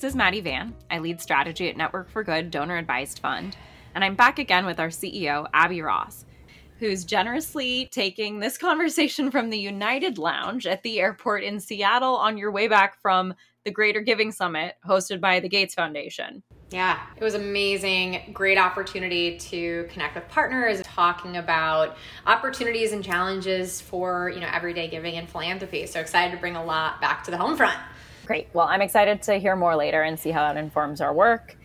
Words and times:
This 0.00 0.12
is 0.12 0.16
Maddie 0.16 0.40
Van. 0.40 0.74
I 0.90 0.98
lead 0.98 1.20
strategy 1.20 1.68
at 1.68 1.76
Network 1.76 2.08
for 2.08 2.24
Good 2.24 2.50
Donor 2.50 2.78
Advised 2.78 3.18
Fund. 3.18 3.54
And 3.94 4.02
I'm 4.02 4.14
back 4.14 4.38
again 4.38 4.64
with 4.64 4.80
our 4.80 4.88
CEO, 4.88 5.46
Abby 5.52 5.82
Ross, 5.82 6.24
who's 6.78 7.04
generously 7.04 7.86
taking 7.92 8.38
this 8.38 8.56
conversation 8.58 9.30
from 9.30 9.50
the 9.50 9.58
United 9.58 10.16
Lounge 10.16 10.66
at 10.66 10.82
the 10.82 11.00
airport 11.00 11.44
in 11.44 11.60
Seattle 11.60 12.16
on 12.16 12.38
your 12.38 12.50
way 12.50 12.66
back 12.66 12.98
from 13.02 13.34
the 13.66 13.70
Greater 13.70 14.00
Giving 14.00 14.32
Summit 14.32 14.76
hosted 14.88 15.20
by 15.20 15.38
the 15.38 15.50
Gates 15.50 15.74
Foundation. 15.74 16.42
Yeah, 16.70 16.98
it 17.14 17.22
was 17.22 17.34
amazing. 17.34 18.30
Great 18.32 18.56
opportunity 18.56 19.36
to 19.36 19.86
connect 19.90 20.14
with 20.14 20.26
partners, 20.30 20.80
talking 20.82 21.36
about 21.36 21.98
opportunities 22.26 22.92
and 22.92 23.04
challenges 23.04 23.82
for, 23.82 24.30
you 24.30 24.40
know, 24.40 24.48
everyday 24.50 24.88
giving 24.88 25.16
and 25.16 25.28
philanthropy. 25.28 25.84
So 25.86 26.00
excited 26.00 26.34
to 26.34 26.40
bring 26.40 26.56
a 26.56 26.64
lot 26.64 27.02
back 27.02 27.22
to 27.24 27.30
the 27.30 27.36
home 27.36 27.54
front. 27.58 27.76
Great. 28.30 28.46
Well, 28.52 28.68
I'm 28.68 28.80
excited 28.80 29.22
to 29.22 29.40
hear 29.40 29.56
more 29.56 29.74
later 29.74 30.02
and 30.02 30.16
see 30.16 30.30
how 30.30 30.46
that 30.46 30.56
informs 30.56 31.00
our 31.00 31.12
work 31.12 31.56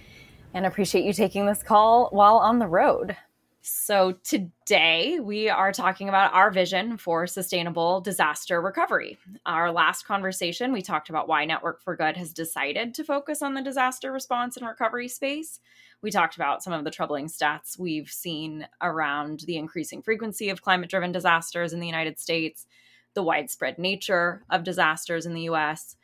and 0.55 0.65
appreciate 0.65 1.05
you 1.05 1.13
taking 1.13 1.45
this 1.45 1.61
call 1.61 2.09
while 2.11 2.37
on 2.37 2.57
the 2.57 2.65
road. 2.65 3.15
So, 3.61 4.13
today 4.23 5.19
we 5.19 5.47
are 5.47 5.71
talking 5.71 6.09
about 6.09 6.33
our 6.33 6.49
vision 6.49 6.97
for 6.97 7.27
sustainable 7.27 8.01
disaster 8.01 8.63
recovery. 8.63 9.19
Our 9.45 9.71
last 9.71 10.07
conversation, 10.07 10.73
we 10.73 10.81
talked 10.81 11.09
about 11.09 11.27
why 11.27 11.45
Network 11.45 11.83
for 11.83 11.95
Good 11.95 12.17
has 12.17 12.33
decided 12.33 12.95
to 12.95 13.03
focus 13.03 13.43
on 13.43 13.53
the 13.53 13.61
disaster 13.61 14.11
response 14.11 14.57
and 14.57 14.65
recovery 14.65 15.07
space. 15.07 15.59
We 16.01 16.09
talked 16.09 16.35
about 16.35 16.63
some 16.63 16.73
of 16.73 16.83
the 16.83 16.89
troubling 16.89 17.27
stats 17.27 17.77
we've 17.77 18.09
seen 18.09 18.67
around 18.81 19.41
the 19.41 19.57
increasing 19.57 20.01
frequency 20.01 20.49
of 20.49 20.63
climate 20.63 20.89
driven 20.89 21.11
disasters 21.11 21.73
in 21.73 21.79
the 21.79 21.85
United 21.85 22.19
States, 22.19 22.65
the 23.13 23.21
widespread 23.21 23.77
nature 23.77 24.43
of 24.49 24.63
disasters 24.63 25.27
in 25.27 25.35
the 25.35 25.41
US, 25.41 25.95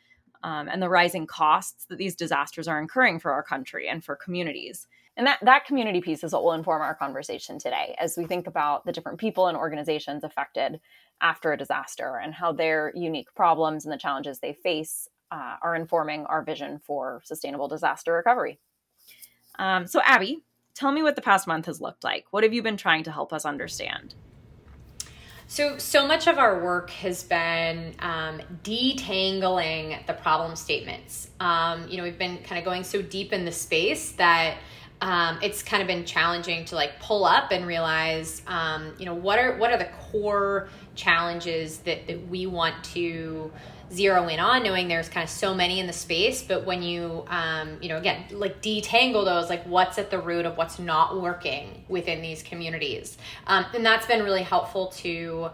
um, 0.42 0.68
and 0.68 0.82
the 0.82 0.88
rising 0.88 1.26
costs 1.26 1.84
that 1.86 1.98
these 1.98 2.16
disasters 2.16 2.68
are 2.68 2.80
incurring 2.80 3.18
for 3.18 3.32
our 3.32 3.42
country 3.42 3.88
and 3.88 4.04
for 4.04 4.16
communities. 4.16 4.86
And 5.16 5.26
that, 5.26 5.40
that 5.42 5.66
community 5.66 6.00
piece 6.00 6.24
is 6.24 6.32
what 6.32 6.42
will 6.42 6.52
inform 6.52 6.80
our 6.82 6.94
conversation 6.94 7.58
today 7.58 7.94
as 7.98 8.16
we 8.16 8.24
think 8.24 8.46
about 8.46 8.86
the 8.86 8.92
different 8.92 9.18
people 9.18 9.48
and 9.48 9.56
organizations 9.56 10.24
affected 10.24 10.80
after 11.20 11.52
a 11.52 11.58
disaster 11.58 12.18
and 12.22 12.34
how 12.34 12.52
their 12.52 12.92
unique 12.94 13.34
problems 13.34 13.84
and 13.84 13.92
the 13.92 13.98
challenges 13.98 14.40
they 14.40 14.54
face 14.54 15.08
uh, 15.30 15.56
are 15.62 15.74
informing 15.74 16.26
our 16.26 16.42
vision 16.42 16.78
for 16.78 17.20
sustainable 17.24 17.68
disaster 17.68 18.12
recovery. 18.12 18.58
Um, 19.58 19.86
so, 19.86 20.00
Abby, 20.04 20.42
tell 20.74 20.92
me 20.92 21.02
what 21.02 21.16
the 21.16 21.22
past 21.22 21.46
month 21.46 21.66
has 21.66 21.80
looked 21.80 22.04
like. 22.04 22.26
What 22.30 22.42
have 22.42 22.54
you 22.54 22.62
been 22.62 22.76
trying 22.76 23.04
to 23.04 23.12
help 23.12 23.32
us 23.32 23.44
understand? 23.44 24.14
So, 25.52 25.76
so 25.76 26.06
much 26.06 26.28
of 26.28 26.38
our 26.38 26.64
work 26.64 26.88
has 26.88 27.24
been 27.24 27.94
um, 27.98 28.40
detangling 28.64 30.06
the 30.06 30.14
problem 30.14 30.56
statements. 30.56 31.28
Um, 31.40 31.86
you 31.88 31.98
know, 31.98 32.04
we've 32.04 32.16
been 32.16 32.38
kind 32.38 32.58
of 32.58 32.64
going 32.64 32.84
so 32.84 33.02
deep 33.02 33.34
in 33.34 33.44
the 33.44 33.52
space 33.52 34.12
that 34.12 34.56
um, 35.02 35.38
it's 35.42 35.62
kind 35.62 35.82
of 35.82 35.86
been 35.86 36.06
challenging 36.06 36.64
to 36.64 36.74
like 36.74 36.98
pull 37.00 37.26
up 37.26 37.50
and 37.50 37.66
realize, 37.66 38.40
um, 38.46 38.94
you 38.98 39.04
know, 39.04 39.12
what 39.12 39.38
are 39.38 39.58
what 39.58 39.70
are 39.70 39.76
the 39.76 39.90
core 40.00 40.70
challenges 40.94 41.80
that, 41.80 42.06
that 42.06 42.28
we 42.28 42.46
want 42.46 42.82
to 42.84 43.52
zero 43.92 44.26
in 44.28 44.40
on 44.40 44.62
knowing 44.62 44.88
there's 44.88 45.08
kind 45.08 45.24
of 45.24 45.30
so 45.30 45.54
many 45.54 45.78
in 45.78 45.86
the 45.86 45.92
space 45.92 46.42
but 46.42 46.64
when 46.64 46.82
you 46.82 47.24
um, 47.28 47.76
you 47.80 47.88
know 47.88 47.98
again 47.98 48.24
like 48.30 48.60
detangle 48.62 49.24
those 49.24 49.48
like 49.50 49.64
what's 49.64 49.98
at 49.98 50.10
the 50.10 50.18
root 50.18 50.46
of 50.46 50.56
what's 50.56 50.78
not 50.78 51.20
working 51.20 51.84
within 51.88 52.22
these 52.22 52.42
communities 52.42 53.18
um, 53.46 53.64
and 53.74 53.84
that's 53.84 54.06
been 54.06 54.22
really 54.22 54.42
helpful 54.42 54.88
to 54.88 55.50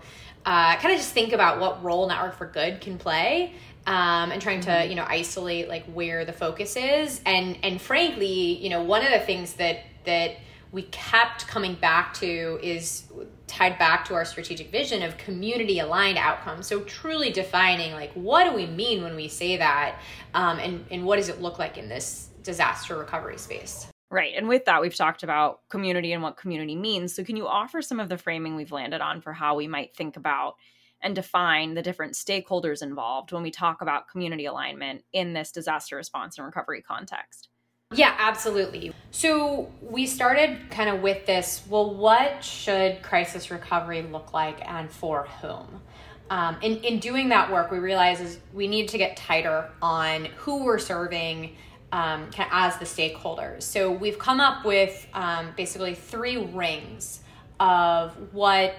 uh, 0.47 0.77
kind 0.77 0.93
of 0.95 0.99
just 0.99 1.13
think 1.13 1.33
about 1.33 1.61
what 1.61 1.83
role 1.83 2.09
network 2.09 2.37
for 2.37 2.47
good 2.47 2.81
can 2.81 2.97
play 2.97 3.53
um, 3.87 4.31
and 4.31 4.41
trying 4.41 4.61
to 4.61 4.71
mm-hmm. 4.71 4.91
you 4.91 4.97
know 4.97 5.05
isolate 5.09 5.69
like 5.69 5.85
where 5.87 6.25
the 6.25 6.33
focus 6.33 6.77
is 6.77 7.21
and 7.27 7.59
and 7.63 7.81
frankly 7.81 8.57
you 8.63 8.71
know 8.71 8.83
one 8.83 9.05
of 9.05 9.11
the 9.11 9.21
things 9.21 9.55
that 9.55 9.81
that 10.05 10.37
we 10.71 10.83
kept 10.83 11.47
coming 11.49 11.75
back 11.75 12.15
to 12.15 12.59
is 12.63 13.05
tied 13.49 13.79
back 13.79 14.05
to 14.05 14.15
our 14.15 14.25
strategic 14.25 14.71
vision 14.71 15.03
of 15.03 15.17
community 15.17 15.79
aligned 15.81 16.19
outcomes 16.19 16.67
so 16.67 16.81
truly 16.81 17.31
defining 17.31 17.93
like 17.93 18.13
what 18.13 18.45
do 18.45 18.55
we 18.55 18.67
mean 18.67 19.03
when 19.03 19.17
we 19.17 19.27
say 19.27 19.57
that 19.57 19.99
um, 20.35 20.59
and 20.59 20.85
and 20.91 21.05
what 21.05 21.17
does 21.17 21.29
it 21.29 21.41
look 21.41 21.59
like 21.59 21.79
in 21.79 21.89
this 21.89 22.29
disaster 22.43 22.97
recovery 22.97 23.39
space 23.39 23.89
Right. 24.11 24.33
And 24.35 24.49
with 24.49 24.65
that, 24.65 24.81
we've 24.81 24.95
talked 24.95 25.23
about 25.23 25.61
community 25.69 26.15
and 26.15 26.23
what 26.23 26.39
community 26.39 26.75
means. 26.75 27.15
So, 27.15 27.23
can 27.23 27.37
you 27.37 27.47
offer 27.47 27.83
some 27.83 28.01
of 28.01 28.09
the 28.09 28.17
framing 28.17 28.57
we've 28.57 28.73
landed 28.73 29.03
on 29.03 29.21
for 29.21 29.35
how 29.35 29.55
we 29.55 29.69
might 29.69 29.95
think 29.95 30.17
about 30.17 30.55
and 31.03 31.15
define 31.15 31.75
the 31.75 31.83
different 31.83 32.15
stakeholders 32.15 32.83
involved 32.83 33.33
when 33.33 33.43
we 33.43 33.51
talk 33.51 33.83
about 33.83 34.09
community 34.09 34.47
alignment 34.47 35.05
in 35.13 35.35
this 35.35 35.53
disaster 35.53 35.97
response 35.97 36.39
and 36.39 36.47
recovery 36.47 36.81
context? 36.81 37.51
Yeah, 37.95 38.15
absolutely. 38.19 38.93
So 39.13 39.73
we 39.81 40.07
started 40.07 40.71
kind 40.71 40.91
of 40.91 41.01
with 41.01 41.25
this 41.25 41.65
well, 41.71 41.95
what 41.95 42.45
should 42.45 43.03
crisis 43.03 43.51
recovery 43.51 44.03
look 44.03 44.35
like 44.35 44.61
and 44.69 44.91
for 44.91 45.27
whom? 45.41 45.81
Um, 46.29 46.59
in, 46.61 46.77
in 46.85 46.99
doing 46.99 47.31
that 47.31 47.51
work, 47.51 47.71
we 47.71 47.79
realized 47.79 48.21
is 48.21 48.41
we 48.53 48.69
need 48.69 48.89
to 48.89 48.99
get 48.99 49.17
tighter 49.17 49.71
on 49.81 50.27
who 50.37 50.65
we're 50.65 50.79
serving 50.79 51.57
um, 51.91 52.31
kind 52.31 52.41
of 52.41 52.49
as 52.53 52.77
the 52.77 52.85
stakeholders. 52.85 53.63
So 53.63 53.91
we've 53.91 54.19
come 54.19 54.39
up 54.39 54.67
with 54.67 55.07
um, 55.15 55.55
basically 55.57 55.95
three 55.95 56.37
rings 56.37 57.21
of 57.59 58.15
what 58.35 58.75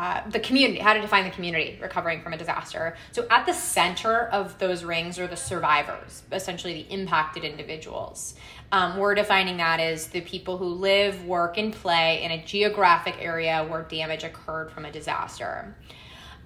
uh, 0.00 0.26
the 0.30 0.40
community, 0.40 0.78
how 0.78 0.94
to 0.94 1.00
define 1.02 1.24
the 1.24 1.30
community 1.30 1.78
recovering 1.78 2.22
from 2.22 2.32
a 2.32 2.36
disaster. 2.38 2.96
So, 3.12 3.26
at 3.28 3.44
the 3.44 3.52
center 3.52 4.28
of 4.28 4.58
those 4.58 4.82
rings 4.82 5.18
are 5.18 5.26
the 5.26 5.36
survivors, 5.36 6.22
essentially 6.32 6.72
the 6.72 6.90
impacted 6.90 7.44
individuals. 7.44 8.34
Um, 8.72 8.96
we're 8.96 9.14
defining 9.14 9.58
that 9.58 9.78
as 9.78 10.06
the 10.06 10.22
people 10.22 10.56
who 10.56 10.68
live, 10.68 11.26
work, 11.26 11.58
and 11.58 11.70
play 11.70 12.22
in 12.22 12.30
a 12.30 12.42
geographic 12.42 13.16
area 13.20 13.66
where 13.68 13.82
damage 13.82 14.24
occurred 14.24 14.72
from 14.72 14.86
a 14.86 14.90
disaster. 14.90 15.76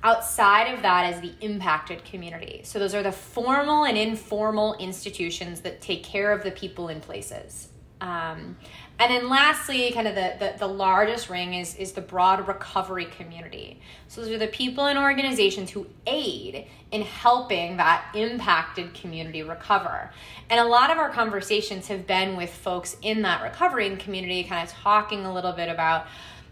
Outside 0.03 0.75
of 0.75 0.83
that 0.83 1.15
is 1.15 1.21
the 1.21 1.35
impacted 1.41 2.05
community. 2.05 2.63
So, 2.65 2.81
those 2.81 2.93
are 2.93 3.05
the 3.05 3.13
formal 3.13 3.85
and 3.85 3.97
informal 3.97 4.75
institutions 4.81 5.61
that 5.61 5.81
take 5.81 6.03
care 6.03 6.33
of 6.33 6.43
the 6.43 6.51
people 6.51 6.89
in 6.89 7.01
places. 7.01 7.69
Um, 8.01 8.57
and 8.99 9.11
then 9.11 9.29
lastly, 9.29 9.91
kind 9.91 10.07
of 10.07 10.15
the, 10.15 10.35
the, 10.39 10.55
the, 10.59 10.67
largest 10.69 11.29
ring 11.29 11.55
is, 11.55 11.75
is 11.75 11.93
the 11.93 12.01
broad 12.01 12.47
recovery 12.47 13.07
community. 13.07 13.81
So 14.07 14.21
those 14.21 14.31
are 14.31 14.39
the 14.39 14.47
people 14.47 14.87
and 14.87 14.97
organizations 14.97 15.71
who 15.71 15.89
aid 16.07 16.67
in 16.93 17.03
helping 17.03 17.77
that 17.79 18.07
impacted 18.15 18.95
community 18.95 19.43
recover. 19.43 20.13
And 20.49 20.61
a 20.61 20.65
lot 20.65 20.91
of 20.91 20.99
our 20.99 21.11
conversations 21.11 21.89
have 21.89 22.07
been 22.07 22.37
with 22.37 22.51
folks 22.51 22.97
in 23.03 23.23
that 23.23 23.43
recovering 23.43 23.97
community, 23.97 24.45
kind 24.45 24.67
of 24.67 24.73
talking 24.73 25.25
a 25.25 25.35
little 25.35 25.53
bit 25.53 25.69
about 25.69 26.07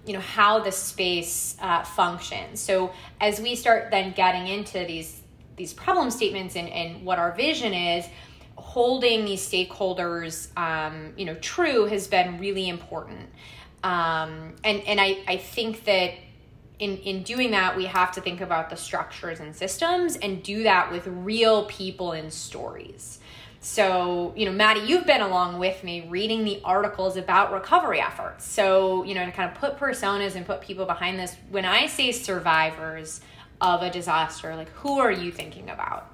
you 0.05 0.13
know 0.15 0.21
how 0.21 0.59
the 0.59 0.73
space 0.73 1.57
uh, 1.61 1.85
functions. 1.85 2.59
So 2.59 2.93
as 3.21 3.41
we 3.41 3.55
start 3.55 3.93
then 3.93 4.13
getting 4.13 4.49
into 4.49 4.85
these 4.85 5.23
these 5.57 5.73
problem 5.73 6.11
statements 6.11 6.57
and, 6.57 6.69
and 6.71 7.05
what 7.05 7.19
our 7.21 7.31
vision 7.33 7.73
is, 7.73 8.07
holding 8.57 9.25
these 9.25 9.41
stakeholders, 9.41 10.57
um, 10.57 11.13
you 11.17 11.25
know, 11.25 11.35
true 11.37 11.87
has 11.87 12.07
been 12.07 12.39
really 12.39 12.69
important. 12.69 13.29
Um, 13.85 14.55
and 14.65 14.81
and 14.87 15.01
I, 15.01 15.19
I 15.27 15.37
think 15.37 15.85
that 15.85 16.15
in, 16.79 16.97
in 16.99 17.23
doing 17.23 17.53
that, 17.53 17.77
we 17.77 17.87
have 17.87 18.13
to 18.13 18.21
think 18.21 18.41
about 18.41 18.71
the 18.71 18.77
structures 18.77 19.41
and 19.41 19.55
systems 19.55 20.17
and 20.17 20.43
do 20.43 20.65
that 20.65 20.91
with 20.91 21.07
real 21.07 21.67
people 21.67 22.13
and 22.13 22.33
stories. 22.33 23.21
So, 23.61 24.33
you 24.35 24.47
know, 24.47 24.51
Maddie, 24.53 24.81
you've 24.81 25.07
been 25.07 25.21
along 25.21 25.61
with 25.61 25.85
me 25.85 26.09
reading 26.09 26.45
the 26.45 26.61
articles 26.65 27.17
about 27.17 27.53
recovery 27.53 28.01
efforts. 28.01 28.45
So, 28.45 29.05
you 29.05 29.15
know, 29.15 29.25
to 29.25 29.31
kind 29.31 29.49
of 29.49 29.57
put 29.57 29.79
personas 29.79 30.35
and 30.35 30.45
put 30.45 30.61
people 30.61 30.85
behind 30.85 31.21
this, 31.21 31.37
when 31.51 31.65
I 31.65 31.87
say 31.87 32.11
survivors 32.11 33.21
of 33.61 33.83
a 33.83 33.91
disaster, 33.91 34.57
like 34.57 34.69
who 34.71 34.99
are 34.99 35.13
you 35.13 35.31
thinking 35.31 35.71
about? 35.71 36.11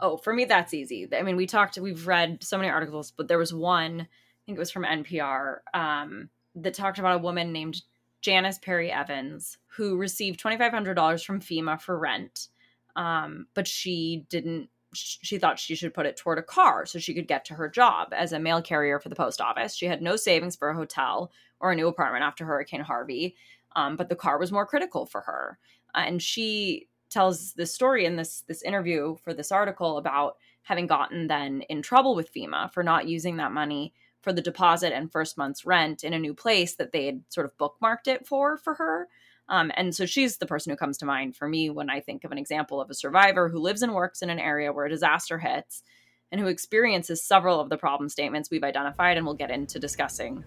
Oh, 0.00 0.16
for 0.18 0.32
me, 0.32 0.44
that's 0.44 0.74
easy. 0.74 1.08
I 1.16 1.22
mean, 1.22 1.36
we 1.36 1.46
talked, 1.46 1.78
we've 1.78 2.06
read 2.06 2.42
so 2.42 2.58
many 2.58 2.68
articles, 2.68 3.12
but 3.16 3.28
there 3.28 3.38
was 3.38 3.54
one, 3.54 4.02
I 4.02 4.06
think 4.44 4.56
it 4.56 4.58
was 4.58 4.70
from 4.70 4.84
NPR, 4.84 5.58
um, 5.72 6.28
that 6.54 6.74
talked 6.74 6.98
about 6.98 7.16
a 7.16 7.22
woman 7.22 7.52
named 7.52 7.82
Janice 8.20 8.58
Perry 8.58 8.90
Evans 8.90 9.58
who 9.76 9.96
received 9.96 10.40
$2,500 10.42 11.24
from 11.24 11.40
FEMA 11.40 11.80
for 11.80 11.98
rent. 11.98 12.48
Um, 12.94 13.46
but 13.54 13.66
she 13.66 14.26
didn't, 14.28 14.68
she 14.92 15.38
thought 15.38 15.58
she 15.58 15.74
should 15.74 15.92
put 15.92 16.06
it 16.06 16.16
toward 16.16 16.38
a 16.38 16.42
car 16.42 16.86
so 16.86 16.98
she 16.98 17.14
could 17.14 17.28
get 17.28 17.44
to 17.46 17.54
her 17.54 17.68
job 17.68 18.08
as 18.12 18.32
a 18.32 18.38
mail 18.38 18.62
carrier 18.62 18.98
for 18.98 19.08
the 19.08 19.16
post 19.16 19.40
office. 19.40 19.74
She 19.74 19.86
had 19.86 20.00
no 20.00 20.16
savings 20.16 20.56
for 20.56 20.70
a 20.70 20.74
hotel 20.74 21.30
or 21.60 21.72
a 21.72 21.76
new 21.76 21.88
apartment 21.88 22.24
after 22.24 22.44
Hurricane 22.44 22.80
Harvey, 22.80 23.36
um, 23.74 23.96
but 23.96 24.08
the 24.08 24.16
car 24.16 24.38
was 24.38 24.52
more 24.52 24.66
critical 24.66 25.04
for 25.06 25.22
her. 25.22 25.58
And 25.94 26.22
she 26.22 26.88
tells 27.10 27.52
this 27.54 27.72
story 27.72 28.04
in 28.04 28.16
this 28.16 28.42
this 28.48 28.62
interview 28.62 29.16
for 29.22 29.34
this 29.34 29.52
article 29.52 29.98
about 29.98 30.36
having 30.62 30.86
gotten 30.86 31.28
then 31.28 31.62
in 31.68 31.82
trouble 31.82 32.14
with 32.14 32.32
FEMA 32.32 32.72
for 32.72 32.82
not 32.82 33.06
using 33.06 33.36
that 33.36 33.52
money 33.52 33.94
for 34.20 34.32
the 34.32 34.42
deposit 34.42 34.92
and 34.92 35.12
first 35.12 35.38
month's 35.38 35.64
rent 35.64 36.02
in 36.02 36.12
a 36.12 36.18
new 36.18 36.34
place 36.34 36.74
that 36.74 36.90
they 36.92 37.06
had 37.06 37.22
sort 37.28 37.46
of 37.46 37.56
bookmarked 37.56 38.08
it 38.08 38.26
for 38.26 38.56
for 38.56 38.74
her. 38.74 39.08
Um, 39.48 39.70
and 39.76 39.94
so 39.94 40.06
she's 40.06 40.38
the 40.38 40.46
person 40.46 40.70
who 40.70 40.76
comes 40.76 40.98
to 40.98 41.06
mind 41.06 41.36
for 41.36 41.46
me 41.46 41.70
when 41.70 41.88
I 41.88 42.00
think 42.00 42.24
of 42.24 42.32
an 42.32 42.38
example 42.38 42.80
of 42.80 42.90
a 42.90 42.94
survivor 42.94 43.48
who 43.48 43.60
lives 43.60 43.82
and 43.82 43.94
works 43.94 44.22
in 44.22 44.30
an 44.30 44.40
area 44.40 44.72
where 44.72 44.86
a 44.86 44.90
disaster 44.90 45.38
hits 45.38 45.84
and 46.32 46.40
who 46.40 46.48
experiences 46.48 47.22
several 47.22 47.60
of 47.60 47.68
the 47.68 47.76
problem 47.76 48.08
statements 48.08 48.50
we've 48.50 48.64
identified 48.64 49.16
and 49.16 49.24
we'll 49.24 49.36
get 49.36 49.52
into 49.52 49.78
discussing 49.78 50.42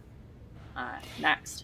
uh, 0.76 0.98
next. 1.22 1.64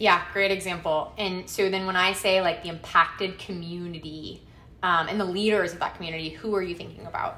Yeah, 0.00 0.22
great 0.32 0.50
example. 0.50 1.12
And 1.18 1.48
so 1.48 1.68
then 1.68 1.84
when 1.84 1.94
I 1.94 2.14
say 2.14 2.40
like 2.40 2.62
the 2.62 2.70
impacted 2.70 3.38
community 3.38 4.42
um, 4.82 5.08
and 5.08 5.20
the 5.20 5.26
leaders 5.26 5.74
of 5.74 5.78
that 5.80 5.94
community, 5.94 6.30
who 6.30 6.54
are 6.54 6.62
you 6.62 6.74
thinking 6.74 7.06
about? 7.06 7.36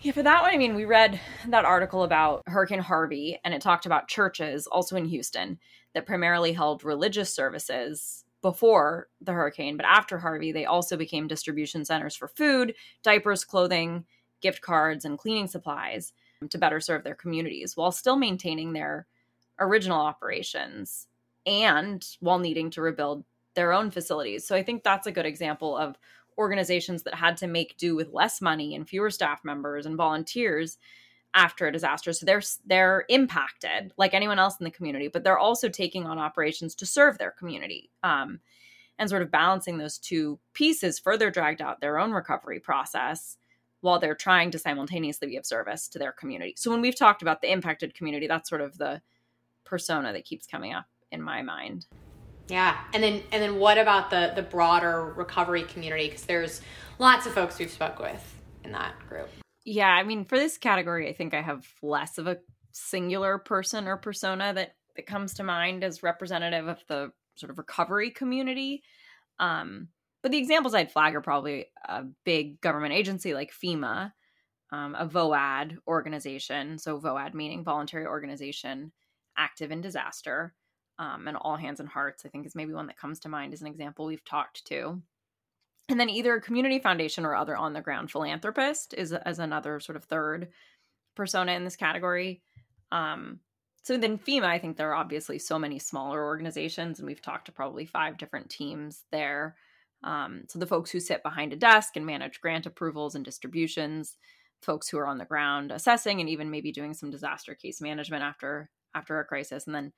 Yeah, 0.00 0.12
for 0.12 0.22
that 0.22 0.40
one, 0.40 0.54
I 0.54 0.56
mean, 0.56 0.74
we 0.74 0.86
read 0.86 1.20
that 1.48 1.66
article 1.66 2.02
about 2.02 2.42
Hurricane 2.46 2.78
Harvey, 2.78 3.38
and 3.44 3.52
it 3.52 3.60
talked 3.60 3.84
about 3.84 4.08
churches, 4.08 4.66
also 4.66 4.96
in 4.96 5.04
Houston, 5.04 5.58
that 5.92 6.06
primarily 6.06 6.54
held 6.54 6.82
religious 6.82 7.34
services 7.34 8.24
before 8.40 9.08
the 9.20 9.32
hurricane. 9.32 9.76
But 9.76 9.84
after 9.84 10.16
Harvey, 10.16 10.52
they 10.52 10.64
also 10.64 10.96
became 10.96 11.28
distribution 11.28 11.84
centers 11.84 12.16
for 12.16 12.28
food, 12.28 12.74
diapers, 13.02 13.44
clothing, 13.44 14.06
gift 14.40 14.62
cards, 14.62 15.04
and 15.04 15.18
cleaning 15.18 15.46
supplies 15.46 16.14
to 16.48 16.56
better 16.56 16.80
serve 16.80 17.04
their 17.04 17.14
communities 17.14 17.76
while 17.76 17.92
still 17.92 18.16
maintaining 18.16 18.72
their 18.72 19.06
original 19.58 20.00
operations 20.00 21.08
and 21.46 22.06
while 22.20 22.38
needing 22.38 22.70
to 22.70 22.82
rebuild 22.82 23.24
their 23.54 23.72
own 23.72 23.90
facilities. 23.90 24.46
So 24.46 24.54
I 24.54 24.62
think 24.62 24.82
that's 24.82 25.06
a 25.06 25.12
good 25.12 25.26
example 25.26 25.76
of 25.76 25.96
organizations 26.38 27.02
that 27.04 27.14
had 27.14 27.36
to 27.38 27.46
make 27.46 27.78
do 27.78 27.96
with 27.96 28.12
less 28.12 28.42
money 28.42 28.74
and 28.74 28.88
fewer 28.88 29.10
staff 29.10 29.44
members 29.44 29.86
and 29.86 29.96
volunteers 29.96 30.76
after 31.34 31.66
a 31.66 31.72
disaster. 31.72 32.12
So 32.12 32.26
they're 32.26 32.42
they're 32.66 33.04
impacted 33.08 33.92
like 33.96 34.14
anyone 34.14 34.38
else 34.38 34.56
in 34.60 34.64
the 34.64 34.70
community, 34.70 35.08
but 35.08 35.24
they're 35.24 35.38
also 35.38 35.68
taking 35.68 36.06
on 36.06 36.18
operations 36.18 36.74
to 36.76 36.86
serve 36.86 37.18
their 37.18 37.30
community. 37.30 37.90
Um, 38.02 38.40
and 38.98 39.10
sort 39.10 39.20
of 39.20 39.30
balancing 39.30 39.76
those 39.76 39.98
two 39.98 40.38
pieces 40.54 40.98
further 40.98 41.30
dragged 41.30 41.60
out 41.60 41.82
their 41.82 41.98
own 41.98 42.12
recovery 42.12 42.58
process 42.58 43.36
while 43.82 43.98
they're 43.98 44.14
trying 44.14 44.50
to 44.50 44.58
simultaneously 44.58 45.28
be 45.28 45.36
of 45.36 45.44
service 45.44 45.86
to 45.88 45.98
their 45.98 46.12
community. 46.12 46.54
So 46.56 46.70
when 46.70 46.80
we've 46.80 46.96
talked 46.96 47.20
about 47.20 47.42
the 47.42 47.52
impacted 47.52 47.94
community, 47.94 48.26
that's 48.26 48.48
sort 48.48 48.62
of 48.62 48.78
the 48.78 49.02
persona 49.64 50.14
that 50.14 50.24
keeps 50.24 50.46
coming 50.46 50.72
up 50.72 50.86
in 51.10 51.22
my 51.22 51.42
mind. 51.42 51.86
Yeah, 52.48 52.78
and 52.94 53.02
then 53.02 53.22
and 53.32 53.42
then 53.42 53.58
what 53.58 53.78
about 53.78 54.10
the 54.10 54.32
the 54.34 54.42
broader 54.42 55.12
recovery 55.16 55.64
community? 55.64 56.08
Because 56.08 56.24
there's 56.24 56.60
lots 56.98 57.26
of 57.26 57.32
folks 57.32 57.58
we've 57.58 57.70
spoke 57.70 57.98
with 57.98 58.34
in 58.64 58.72
that 58.72 58.94
group. 59.08 59.28
Yeah, 59.64 59.88
I 59.88 60.04
mean, 60.04 60.24
for 60.24 60.38
this 60.38 60.58
category, 60.58 61.08
I 61.08 61.12
think 61.12 61.34
I 61.34 61.42
have 61.42 61.66
less 61.82 62.18
of 62.18 62.28
a 62.28 62.38
singular 62.72 63.38
person 63.38 63.88
or 63.88 63.96
persona 63.96 64.52
that 64.54 64.74
that 64.94 65.06
comes 65.06 65.34
to 65.34 65.42
mind 65.42 65.82
as 65.82 66.02
representative 66.02 66.68
of 66.68 66.78
the 66.88 67.10
sort 67.34 67.50
of 67.50 67.58
recovery 67.58 68.10
community. 68.10 68.82
Um, 69.38 69.88
but 70.22 70.32
the 70.32 70.38
examples 70.38 70.74
I'd 70.74 70.92
flag 70.92 71.14
are 71.14 71.20
probably 71.20 71.66
a 71.86 72.04
big 72.24 72.60
government 72.60 72.94
agency 72.94 73.34
like 73.34 73.52
FEMA, 73.52 74.12
um, 74.72 74.94
a 74.94 75.06
VOAD 75.06 75.76
organization. 75.86 76.78
So 76.78 76.98
VOAD 76.98 77.34
meaning 77.34 77.64
voluntary 77.64 78.06
organization 78.06 78.92
active 79.36 79.70
in 79.70 79.82
disaster 79.82 80.54
um, 80.98 81.28
and 81.28 81.36
All 81.36 81.56
Hands 81.56 81.78
and 81.80 81.88
Hearts, 81.88 82.24
I 82.24 82.28
think 82.28 82.46
is 82.46 82.54
maybe 82.54 82.72
one 82.72 82.86
that 82.86 82.98
comes 82.98 83.20
to 83.20 83.28
mind 83.28 83.52
as 83.52 83.60
an 83.60 83.66
example 83.66 84.06
we've 84.06 84.24
talked 84.24 84.64
to. 84.66 85.00
And 85.88 86.00
then 86.00 86.10
either 86.10 86.34
a 86.34 86.40
community 86.40 86.78
foundation 86.78 87.24
or 87.24 87.34
other 87.34 87.56
on 87.56 87.72
the 87.72 87.80
ground 87.80 88.10
philanthropist 88.10 88.94
is 88.94 89.12
as 89.12 89.38
another 89.38 89.78
sort 89.78 89.96
of 89.96 90.04
third 90.04 90.48
persona 91.14 91.52
in 91.52 91.64
this 91.64 91.76
category. 91.76 92.42
Um, 92.90 93.40
so 93.82 93.96
then 93.96 94.18
FEMA, 94.18 94.44
I 94.44 94.58
think 94.58 94.76
there 94.76 94.90
are 94.90 94.96
obviously 94.96 95.38
so 95.38 95.60
many 95.60 95.78
smaller 95.78 96.24
organizations, 96.24 96.98
and 96.98 97.06
we've 97.06 97.22
talked 97.22 97.46
to 97.46 97.52
probably 97.52 97.86
five 97.86 98.18
different 98.18 98.50
teams 98.50 99.04
there. 99.12 99.54
Um, 100.02 100.42
so 100.48 100.58
the 100.58 100.66
folks 100.66 100.90
who 100.90 100.98
sit 100.98 101.22
behind 101.22 101.52
a 101.52 101.56
desk 101.56 101.96
and 101.96 102.04
manage 102.04 102.40
grant 102.40 102.66
approvals 102.66 103.14
and 103.14 103.24
distributions, 103.24 104.16
folks 104.60 104.88
who 104.88 104.98
are 104.98 105.06
on 105.06 105.18
the 105.18 105.24
ground 105.24 105.70
assessing 105.70 106.20
and 106.20 106.28
even 106.28 106.50
maybe 106.50 106.72
doing 106.72 106.94
some 106.94 107.10
disaster 107.10 107.54
case 107.54 107.80
management 107.80 108.24
after 108.24 108.70
after 108.94 109.20
a 109.20 109.24
crisis, 109.24 109.66
and 109.66 109.74
then 109.74 109.92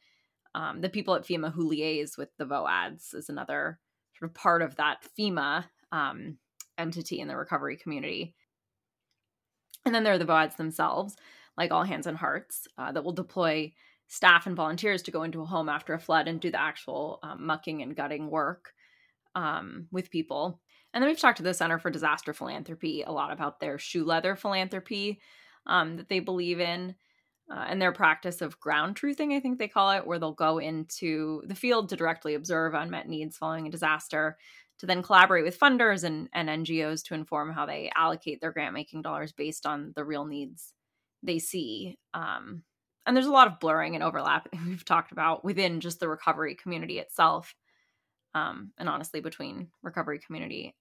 um, 0.54 0.80
the 0.80 0.88
people 0.88 1.14
at 1.14 1.24
FEMA 1.24 1.52
who 1.52 1.70
liaise 1.70 2.16
with 2.16 2.30
the 2.38 2.46
VOADs 2.46 3.14
is 3.14 3.28
another 3.28 3.78
sort 4.18 4.30
of 4.30 4.34
part 4.34 4.62
of 4.62 4.76
that 4.76 5.06
FEMA 5.18 5.64
um, 5.92 6.38
entity 6.76 7.20
in 7.20 7.28
the 7.28 7.36
recovery 7.36 7.76
community. 7.76 8.34
And 9.84 9.94
then 9.94 10.04
there 10.04 10.14
are 10.14 10.18
the 10.18 10.24
VOADs 10.24 10.56
themselves, 10.56 11.16
like 11.56 11.70
All 11.70 11.84
Hands 11.84 12.06
and 12.06 12.16
Hearts, 12.16 12.66
uh, 12.76 12.92
that 12.92 13.04
will 13.04 13.12
deploy 13.12 13.72
staff 14.08 14.46
and 14.46 14.56
volunteers 14.56 15.02
to 15.02 15.10
go 15.10 15.22
into 15.22 15.42
a 15.42 15.46
home 15.46 15.68
after 15.68 15.94
a 15.94 16.00
flood 16.00 16.28
and 16.28 16.40
do 16.40 16.50
the 16.50 16.60
actual 16.60 17.20
um, 17.22 17.46
mucking 17.46 17.82
and 17.82 17.94
gutting 17.94 18.30
work 18.30 18.72
um, 19.34 19.86
with 19.92 20.10
people. 20.10 20.60
And 20.92 21.02
then 21.02 21.08
we've 21.08 21.20
talked 21.20 21.36
to 21.36 21.42
the 21.42 21.54
Center 21.54 21.78
for 21.78 21.90
Disaster 21.90 22.32
Philanthropy 22.32 23.02
a 23.02 23.12
lot 23.12 23.32
about 23.32 23.60
their 23.60 23.78
shoe 23.78 24.04
leather 24.04 24.34
philanthropy 24.34 25.20
um, 25.66 25.96
that 25.96 26.08
they 26.08 26.20
believe 26.20 26.60
in 26.60 26.94
uh, 27.50 27.64
and 27.68 27.80
their 27.80 27.92
practice 27.92 28.42
of 28.42 28.60
ground 28.60 28.96
truthing, 28.96 29.34
I 29.34 29.40
think 29.40 29.58
they 29.58 29.68
call 29.68 29.90
it, 29.92 30.06
where 30.06 30.18
they'll 30.18 30.32
go 30.32 30.58
into 30.58 31.42
the 31.46 31.54
field 31.54 31.88
to 31.88 31.96
directly 31.96 32.34
observe 32.34 32.74
unmet 32.74 33.08
needs 33.08 33.36
following 33.36 33.66
a 33.66 33.70
disaster, 33.70 34.36
to 34.78 34.86
then 34.86 35.02
collaborate 35.02 35.44
with 35.44 35.58
funders 35.58 36.04
and, 36.04 36.28
and 36.34 36.48
NGOs 36.48 37.02
to 37.04 37.14
inform 37.14 37.52
how 37.52 37.66
they 37.66 37.90
allocate 37.96 38.40
their 38.40 38.52
grant 38.52 38.74
making 38.74 39.02
dollars 39.02 39.32
based 39.32 39.66
on 39.66 39.92
the 39.96 40.04
real 40.04 40.24
needs 40.24 40.74
they 41.22 41.38
see. 41.38 41.98
Um, 42.14 42.62
and 43.06 43.16
there's 43.16 43.26
a 43.26 43.32
lot 43.32 43.48
of 43.48 43.58
blurring 43.58 43.94
and 43.94 44.04
overlap 44.04 44.48
we've 44.66 44.84
talked 44.84 45.12
about 45.12 45.44
within 45.44 45.80
just 45.80 46.00
the 46.00 46.08
recovery 46.08 46.54
community 46.54 46.98
itself. 46.98 47.54
Um, 48.34 48.72
and 48.78 48.88
honestly, 48.88 49.20
between 49.20 49.68
recovery 49.82 50.20
community 50.24 50.74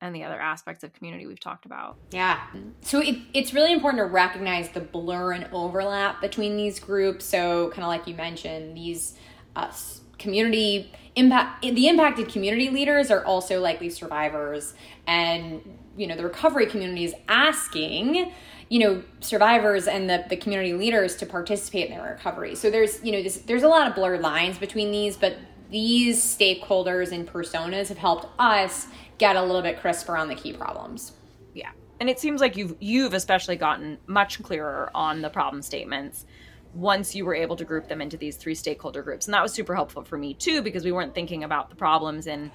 and 0.00 0.14
the 0.14 0.22
other 0.24 0.40
aspects 0.40 0.84
of 0.84 0.92
community 0.92 1.26
we've 1.26 1.40
talked 1.40 1.66
about. 1.66 1.96
Yeah. 2.10 2.40
So 2.82 3.00
it, 3.00 3.16
it's 3.34 3.52
really 3.52 3.72
important 3.72 4.00
to 4.00 4.04
recognize 4.04 4.68
the 4.70 4.80
blur 4.80 5.32
and 5.32 5.48
overlap 5.52 6.20
between 6.20 6.56
these 6.56 6.78
groups. 6.78 7.24
So, 7.24 7.70
kind 7.70 7.82
of 7.82 7.88
like 7.88 8.06
you 8.06 8.14
mentioned, 8.14 8.76
these 8.76 9.14
uh, 9.56 9.72
community 10.18 10.92
impact, 11.16 11.62
the 11.62 11.88
impacted 11.88 12.28
community 12.28 12.70
leaders 12.70 13.10
are 13.10 13.24
also 13.24 13.60
likely 13.60 13.90
survivors. 13.90 14.74
And, 15.06 15.78
you 15.96 16.06
know, 16.06 16.16
the 16.16 16.24
recovery 16.24 16.66
community 16.66 17.04
is 17.04 17.14
asking, 17.28 18.32
you 18.68 18.78
know, 18.78 19.02
survivors 19.20 19.88
and 19.88 20.08
the, 20.08 20.24
the 20.28 20.36
community 20.36 20.74
leaders 20.74 21.16
to 21.16 21.26
participate 21.26 21.90
in 21.90 21.96
their 21.96 22.12
recovery. 22.12 22.54
So 22.54 22.70
there's, 22.70 23.02
you 23.02 23.12
know, 23.12 23.22
this, 23.22 23.38
there's 23.38 23.62
a 23.64 23.68
lot 23.68 23.88
of 23.88 23.94
blurred 23.94 24.20
lines 24.20 24.58
between 24.58 24.92
these, 24.92 25.16
but 25.16 25.36
these 25.70 26.22
stakeholders 26.22 27.12
and 27.12 27.26
personas 27.26 27.88
have 27.88 27.98
helped 27.98 28.26
us 28.38 28.86
get 29.18 29.36
a 29.36 29.42
little 29.42 29.62
bit 29.62 29.80
crisper 29.80 30.16
on 30.16 30.28
the 30.28 30.34
key 30.34 30.52
problems. 30.52 31.12
Yeah. 31.54 31.70
And 32.00 32.08
it 32.08 32.18
seems 32.18 32.40
like 32.40 32.56
you've 32.56 32.76
you've 32.80 33.14
especially 33.14 33.56
gotten 33.56 33.98
much 34.06 34.42
clearer 34.42 34.90
on 34.94 35.20
the 35.20 35.30
problem 35.30 35.62
statements 35.62 36.26
once 36.74 37.14
you 37.14 37.24
were 37.24 37.34
able 37.34 37.56
to 37.56 37.64
group 37.64 37.88
them 37.88 38.00
into 38.00 38.16
these 38.16 38.36
three 38.36 38.54
stakeholder 38.54 39.02
groups. 39.02 39.26
And 39.26 39.34
that 39.34 39.42
was 39.42 39.52
super 39.52 39.74
helpful 39.74 40.04
for 40.04 40.16
me 40.16 40.34
too 40.34 40.62
because 40.62 40.84
we 40.84 40.92
weren't 40.92 41.14
thinking 41.14 41.44
about 41.44 41.70
the 41.70 41.76
problems 41.76 42.26
in 42.26 42.50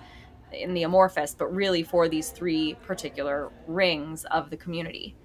in 0.51 0.73
the 0.73 0.83
amorphous, 0.83 1.33
but 1.33 1.53
really 1.53 1.83
for 1.83 2.07
these 2.07 2.29
three 2.29 2.75
particular 2.83 3.51
rings 3.67 4.23
of 4.25 4.49
the 4.49 4.57
community. 4.57 5.15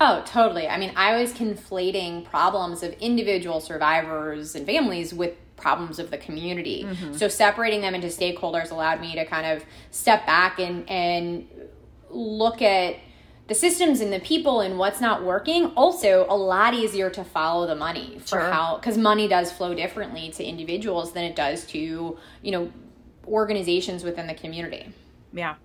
Oh, 0.00 0.22
totally. 0.26 0.68
I 0.68 0.76
mean, 0.78 0.92
I 0.96 1.20
was 1.20 1.32
conflating 1.32 2.24
problems 2.24 2.82
of 2.82 2.92
individual 2.94 3.60
survivors 3.60 4.54
and 4.54 4.66
families 4.66 5.14
with 5.14 5.36
problems 5.56 5.98
of 5.98 6.10
the 6.10 6.18
community. 6.18 6.84
Mm-hmm. 6.84 7.14
So 7.14 7.28
separating 7.28 7.80
them 7.80 7.94
into 7.94 8.08
stakeholders 8.08 8.70
allowed 8.70 9.00
me 9.00 9.14
to 9.14 9.24
kind 9.24 9.46
of 9.46 9.64
step 9.90 10.26
back 10.26 10.58
and 10.58 10.88
and 10.90 11.46
look 12.10 12.62
at 12.62 12.96
the 13.46 13.54
systems 13.54 14.00
and 14.00 14.12
the 14.12 14.20
people 14.20 14.60
and 14.60 14.78
what's 14.78 15.00
not 15.00 15.22
working 15.22 15.66
also 15.76 16.26
a 16.28 16.36
lot 16.36 16.74
easier 16.74 17.10
to 17.10 17.22
follow 17.22 17.66
the 17.66 17.74
money 17.74 18.18
for 18.20 18.28
sure. 18.28 18.40
how 18.40 18.76
because 18.76 18.96
money 18.96 19.28
does 19.28 19.52
flow 19.52 19.74
differently 19.74 20.30
to 20.30 20.44
individuals 20.44 21.12
than 21.12 21.24
it 21.24 21.36
does 21.36 21.66
to 21.66 22.16
you 22.42 22.52
know 22.52 22.72
organizations 23.26 24.02
within 24.02 24.26
the 24.26 24.34
community 24.34 24.92
yeah 25.32 25.56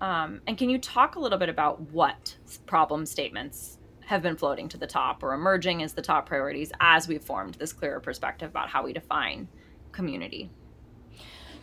um, 0.00 0.40
and 0.46 0.58
can 0.58 0.68
you 0.68 0.78
talk 0.78 1.14
a 1.16 1.20
little 1.20 1.38
bit 1.38 1.48
about 1.48 1.80
what 1.92 2.36
problem 2.66 3.06
statements 3.06 3.75
have 4.06 4.22
been 4.22 4.36
floating 4.36 4.68
to 4.68 4.78
the 4.78 4.86
top 4.86 5.22
or 5.22 5.34
emerging 5.34 5.82
as 5.82 5.92
the 5.92 6.02
top 6.02 6.26
priorities 6.26 6.72
as 6.80 7.08
we've 7.08 7.22
formed 7.22 7.54
this 7.54 7.72
clearer 7.72 8.00
perspective 8.00 8.48
about 8.48 8.68
how 8.68 8.84
we 8.84 8.92
define 8.92 9.48
community. 9.92 10.48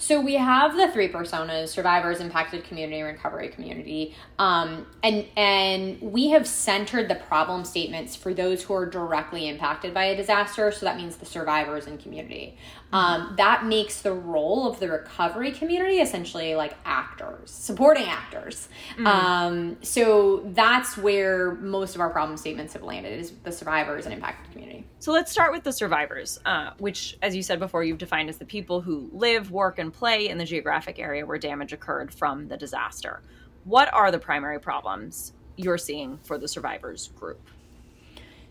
So 0.03 0.19
we 0.19 0.33
have 0.33 0.75
the 0.75 0.89
three 0.89 1.07
personas: 1.07 1.69
survivors, 1.69 2.19
impacted 2.19 2.65
community, 2.65 3.01
recovery 3.01 3.48
community, 3.48 4.13
um, 4.38 4.86
and 5.01 5.25
and 5.38 6.01
we 6.01 6.31
have 6.31 6.45
centered 6.45 7.07
the 7.07 7.15
problem 7.15 7.63
statements 7.63 8.13
for 8.13 8.33
those 8.33 8.63
who 8.63 8.74
are 8.74 8.86
directly 8.86 9.48
impacted 9.48 9.93
by 9.93 10.05
a 10.05 10.17
disaster. 10.17 10.74
So 10.74 10.86
that 10.88 10.98
means 10.98 11.15
the 11.15 11.25
survivors 11.25 11.88
and 11.88 11.98
community. 12.01 12.57
Um, 12.91 13.36
that 13.38 13.65
makes 13.65 14.01
the 14.01 14.12
role 14.12 14.69
of 14.69 14.81
the 14.81 14.89
recovery 14.89 15.51
community 15.51 16.00
essentially 16.00 16.53
like 16.53 16.75
actors, 16.83 17.50
supporting 17.50 18.07
actors. 18.07 18.67
Mm-hmm. 18.98 19.07
Um, 19.07 19.77
so 19.83 20.41
that's 20.53 20.98
where 20.98 21.55
most 21.55 21.95
of 21.95 22.01
our 22.01 22.10
problem 22.10 22.36
statements 22.36 22.74
have 22.74 22.83
landed: 22.83 23.17
is 23.17 23.31
the 23.43 23.53
survivors 23.53 24.03
and 24.03 24.13
impacted 24.13 24.51
community. 24.51 24.73
So 24.99 25.11
let's 25.11 25.31
start 25.31 25.51
with 25.51 25.63
the 25.63 25.73
survivors, 25.73 26.39
uh, 26.45 26.71
which, 26.77 27.17
as 27.21 27.35
you 27.35 27.43
said 27.43 27.59
before, 27.59 27.83
you've 27.83 27.97
defined 27.97 28.29
as 28.29 28.37
the 28.37 28.45
people 28.45 28.81
who 28.81 29.09
live, 29.11 29.51
work, 29.51 29.79
and 29.79 29.93
play 29.93 30.29
in 30.29 30.37
the 30.37 30.45
geographic 30.45 30.99
area 30.99 31.25
where 31.25 31.37
damage 31.37 31.73
occurred 31.73 32.13
from 32.13 32.47
the 32.47 32.57
disaster. 32.57 33.21
What 33.65 33.93
are 33.93 34.11
the 34.11 34.19
primary 34.19 34.59
problems 34.59 35.33
you're 35.55 35.77
seeing 35.77 36.17
for 36.19 36.37
the 36.37 36.47
survivors 36.47 37.09
group? 37.15 37.41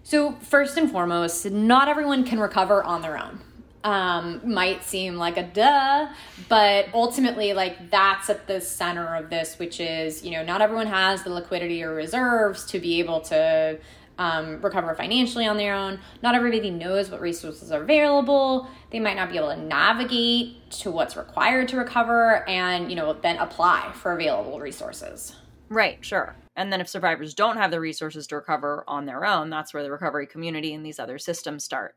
So, 0.05 0.33
first 0.33 0.77
and 0.77 0.91
foremost, 0.91 1.51
not 1.51 1.89
everyone 1.89 2.25
can 2.25 2.41
recover 2.41 2.83
on 2.83 3.03
their 3.03 3.19
own. 3.19 3.41
Um, 3.85 4.41
might 4.45 4.85
seem 4.85 5.17
like 5.17 5.37
a 5.37 5.43
duh, 5.43 6.09
but 6.49 6.87
ultimately, 6.95 7.53
like 7.53 7.91
that's 7.91 8.31
at 8.31 8.47
the 8.47 8.61
center 8.61 9.17
of 9.17 9.29
this, 9.29 9.59
which 9.59 9.81
is, 9.81 10.25
you 10.25 10.33
know, 10.33 10.45
not 10.45 10.61
everyone 10.61 10.87
has 10.87 11.25
the 11.25 11.31
liquidity 11.31 11.83
or 11.83 11.95
reserves 11.95 12.65
to 12.67 12.79
be 12.79 13.01
able 13.01 13.21
to 13.23 13.79
um, 14.23 14.61
recover 14.61 14.95
financially 14.95 15.47
on 15.47 15.57
their 15.57 15.75
own. 15.75 15.99
Not 16.23 16.37
everybody 16.37 16.71
knows 16.71 17.11
what 17.11 17.21
resources 17.21 17.73
are 17.73 17.83
available. 17.83 18.69
They 18.91 19.01
might 19.01 19.17
not 19.17 19.31
be 19.31 19.37
able 19.37 19.49
to 19.49 19.61
navigate 19.61 20.71
to 20.83 20.93
what's 20.93 21.17
required 21.17 21.69
to 21.69 21.77
recover 21.77 22.49
and, 22.49 22.89
you 22.89 22.95
know, 22.95 23.13
then 23.15 23.37
apply 23.39 23.93
for 23.95 24.13
available 24.13 24.61
resources. 24.61 25.35
Right, 25.69 25.99
sure. 26.05 26.37
And 26.55 26.73
then 26.73 26.81
if 26.81 26.89
survivors 26.89 27.35
don't 27.35 27.57
have 27.57 27.73
the 27.73 27.81
resources 27.81 28.29
to 28.29 28.37
recover 28.37 28.85
on 28.87 29.07
their 29.07 29.25
own, 29.25 29.51
that's 29.51 29.75
where 29.75 29.83
the 29.83 29.91
recovery 29.91 30.27
community 30.27 30.73
and 30.73 30.87
these 30.87 31.01
other 31.01 31.19
systems 31.19 31.65
start 31.65 31.97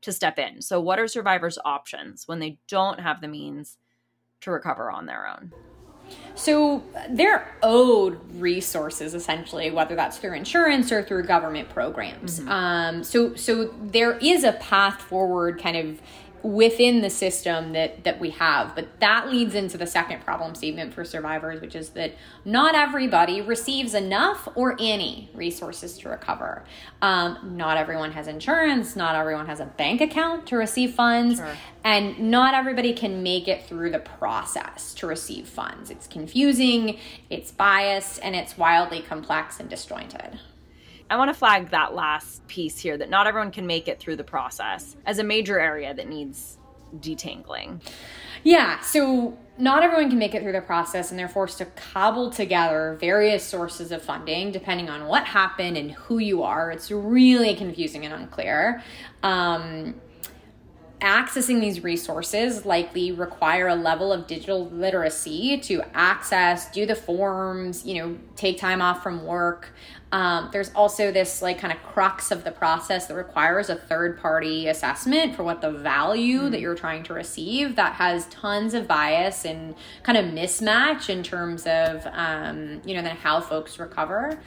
to 0.00 0.12
step 0.12 0.38
in. 0.38 0.62
So, 0.62 0.80
what 0.80 0.98
are 0.98 1.08
survivors' 1.08 1.58
options 1.64 2.28
when 2.28 2.38
they 2.38 2.58
don't 2.68 3.00
have 3.00 3.20
the 3.20 3.28
means 3.28 3.78
to 4.42 4.50
recover 4.52 4.90
on 4.90 5.06
their 5.06 5.26
own? 5.26 5.52
So 6.34 6.82
they're 7.08 7.56
owed 7.62 8.20
resources 8.34 9.14
essentially, 9.14 9.70
whether 9.70 9.94
that's 9.94 10.18
through 10.18 10.34
insurance 10.34 10.92
or 10.92 11.02
through 11.02 11.24
government 11.24 11.70
programs. 11.70 12.40
Mm-hmm. 12.40 12.48
Um, 12.48 13.04
so 13.04 13.34
so 13.34 13.74
there 13.82 14.18
is 14.18 14.44
a 14.44 14.52
path 14.52 15.00
forward, 15.00 15.60
kind 15.60 15.76
of 15.76 16.00
within 16.42 17.00
the 17.00 17.10
system 17.10 17.72
that 17.72 18.04
that 18.04 18.20
we 18.20 18.30
have. 18.30 18.74
But 18.74 19.00
that 19.00 19.30
leads 19.30 19.54
into 19.54 19.76
the 19.78 19.86
second 19.86 20.20
problem 20.22 20.54
statement 20.54 20.94
for 20.94 21.04
survivors 21.04 21.60
which 21.60 21.74
is 21.74 21.90
that 21.90 22.14
not 22.44 22.74
everybody 22.74 23.40
receives 23.40 23.94
enough 23.94 24.48
or 24.54 24.76
any 24.78 25.30
resources 25.34 25.98
to 25.98 26.08
recover. 26.08 26.64
Um, 27.02 27.56
not 27.56 27.76
everyone 27.76 28.12
has 28.12 28.26
insurance. 28.28 28.96
Not 28.96 29.14
everyone 29.14 29.46
has 29.46 29.60
a 29.60 29.66
bank 29.66 30.00
account 30.00 30.46
to 30.48 30.56
receive 30.56 30.94
funds. 30.94 31.38
Sure. 31.38 31.56
and 31.84 32.18
not 32.30 32.54
everybody 32.54 32.92
can 32.92 33.22
make 33.22 33.46
it 33.46 33.64
through 33.66 33.90
the 33.90 33.98
process 34.00 34.92
to 34.94 35.06
receive 35.06 35.48
funds. 35.48 35.90
It's 35.90 36.06
confusing 36.06 36.98
it's 37.30 37.50
biased 37.50 38.20
and 38.22 38.34
it's 38.34 38.56
wildly 38.58 39.00
complex 39.00 39.60
and 39.60 39.68
disjointed 39.68 40.38
I 41.08 41.16
want 41.16 41.28
to 41.30 41.34
flag 41.34 41.70
that 41.70 41.94
last 41.94 42.46
piece 42.48 42.78
here 42.78 42.98
that 42.98 43.10
not 43.10 43.26
everyone 43.26 43.52
can 43.52 43.66
make 43.66 43.88
it 43.88 44.00
through 44.00 44.16
the 44.16 44.24
process 44.24 44.96
as 45.06 45.18
a 45.18 45.24
major 45.24 45.60
area 45.60 45.94
that 45.94 46.08
needs 46.08 46.58
detangling. 46.96 47.80
Yeah, 48.42 48.80
so 48.80 49.36
not 49.58 49.82
everyone 49.82 50.08
can 50.08 50.18
make 50.18 50.34
it 50.34 50.42
through 50.42 50.52
the 50.52 50.60
process 50.60 51.10
and 51.10 51.18
they're 51.18 51.28
forced 51.28 51.58
to 51.58 51.64
cobble 51.64 52.30
together 52.30 52.96
various 53.00 53.44
sources 53.44 53.92
of 53.92 54.02
funding 54.02 54.52
depending 54.52 54.88
on 54.88 55.06
what 55.06 55.24
happened 55.24 55.76
and 55.76 55.92
who 55.92 56.18
you 56.18 56.42
are. 56.42 56.70
It's 56.70 56.90
really 56.90 57.54
confusing 57.54 58.04
and 58.04 58.14
unclear. 58.14 58.82
Um, 59.22 60.00
accessing 61.00 61.60
these 61.60 61.84
resources 61.84 62.64
likely 62.64 63.12
require 63.12 63.68
a 63.68 63.74
level 63.74 64.12
of 64.12 64.26
digital 64.26 64.68
literacy 64.70 65.58
to 65.58 65.82
access, 65.94 66.70
do 66.70 66.86
the 66.86 66.94
forms, 66.94 67.84
you 67.84 67.94
know, 67.94 68.18
take 68.34 68.58
time 68.58 68.80
off 68.80 69.02
from 69.02 69.24
work. 69.24 69.74
Um, 70.12 70.50
there's 70.52 70.70
also 70.70 71.10
this 71.10 71.42
like 71.42 71.58
kind 71.58 71.72
of 71.72 71.82
crux 71.82 72.30
of 72.30 72.44
the 72.44 72.52
process 72.52 73.06
that 73.06 73.14
requires 73.14 73.68
a 73.68 73.74
third 73.74 74.18
party 74.18 74.68
assessment 74.68 75.34
for 75.34 75.42
what 75.42 75.60
the 75.60 75.70
value 75.70 76.42
mm. 76.42 76.50
that 76.52 76.60
you're 76.60 76.76
trying 76.76 77.02
to 77.04 77.14
receive 77.14 77.74
that 77.74 77.94
has 77.94 78.26
tons 78.26 78.72
of 78.72 78.86
bias 78.86 79.44
and 79.44 79.74
kind 80.04 80.16
of 80.16 80.26
mismatch 80.26 81.08
in 81.08 81.24
terms 81.24 81.66
of 81.66 82.06
um, 82.12 82.80
you 82.84 82.94
know 82.94 83.02
then 83.02 83.16
how 83.16 83.40
folks 83.40 83.78
recover. 83.78 84.38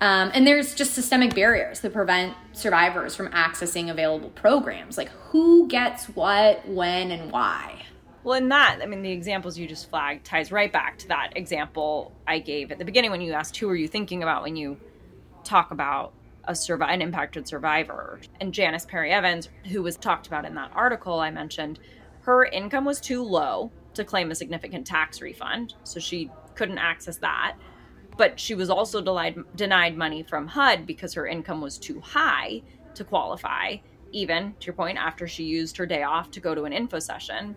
Um, 0.00 0.30
and 0.32 0.46
there's 0.46 0.76
just 0.76 0.94
systemic 0.94 1.34
barriers 1.34 1.80
that 1.80 1.92
prevent 1.92 2.36
survivors 2.52 3.16
from 3.16 3.28
accessing 3.28 3.90
available 3.90 4.30
programs. 4.30 4.96
Like 4.96 5.08
who 5.08 5.66
gets 5.66 6.06
what 6.06 6.66
when 6.68 7.10
and 7.10 7.32
why? 7.32 7.82
Well, 8.22 8.36
in 8.36 8.48
that, 8.50 8.80
I 8.82 8.86
mean, 8.86 9.02
the 9.02 9.10
examples 9.10 9.56
you 9.58 9.66
just 9.66 9.88
flagged 9.90 10.24
ties 10.24 10.52
right 10.52 10.72
back 10.72 10.98
to 10.98 11.08
that 11.08 11.32
example 11.34 12.12
I 12.26 12.40
gave 12.40 12.70
at 12.70 12.78
the 12.78 12.84
beginning 12.84 13.10
when 13.10 13.20
you 13.20 13.32
asked 13.32 13.56
who 13.56 13.68
are 13.70 13.76
you 13.76 13.88
thinking 13.88 14.22
about 14.22 14.42
when 14.42 14.54
you 14.54 14.76
talk 15.48 15.70
about 15.70 16.12
a 16.44 16.56
an 16.70 17.02
impacted 17.02 17.46
survivor. 17.46 18.20
And 18.40 18.54
Janice 18.54 18.86
Perry 18.86 19.12
Evans, 19.12 19.48
who 19.70 19.82
was 19.82 19.96
talked 19.96 20.26
about 20.26 20.44
in 20.44 20.54
that 20.54 20.70
article 20.74 21.20
I 21.20 21.30
mentioned, 21.30 21.78
her 22.22 22.44
income 22.44 22.84
was 22.84 23.00
too 23.00 23.22
low 23.22 23.70
to 23.94 24.04
claim 24.04 24.30
a 24.30 24.34
significant 24.34 24.86
tax 24.86 25.20
refund, 25.20 25.74
so 25.84 26.00
she 26.00 26.30
couldn't 26.54 26.78
access 26.78 27.18
that. 27.18 27.56
But 28.16 28.40
she 28.40 28.54
was 28.54 28.70
also 28.70 29.00
denied, 29.00 29.38
denied 29.56 29.96
money 29.96 30.22
from 30.22 30.46
HUD 30.46 30.86
because 30.86 31.14
her 31.14 31.26
income 31.26 31.60
was 31.60 31.78
too 31.78 32.00
high 32.00 32.62
to 32.94 33.04
qualify, 33.04 33.76
even 34.12 34.54
to 34.60 34.66
your 34.66 34.74
point, 34.74 34.98
after 34.98 35.28
she 35.28 35.44
used 35.44 35.76
her 35.76 35.86
day 35.86 36.02
off 36.02 36.30
to 36.32 36.40
go 36.40 36.54
to 36.54 36.64
an 36.64 36.72
info 36.72 36.98
session. 36.98 37.56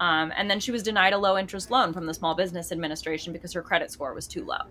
Um, 0.00 0.32
and 0.36 0.50
then 0.50 0.60
she 0.60 0.72
was 0.72 0.82
denied 0.82 1.12
a 1.12 1.18
low 1.18 1.36
interest 1.36 1.70
loan 1.70 1.92
from 1.92 2.06
the 2.06 2.14
Small 2.14 2.34
Business 2.34 2.72
Administration 2.72 3.32
because 3.32 3.52
her 3.52 3.62
credit 3.62 3.90
score 3.90 4.14
was 4.14 4.26
too 4.26 4.44
low. 4.44 4.62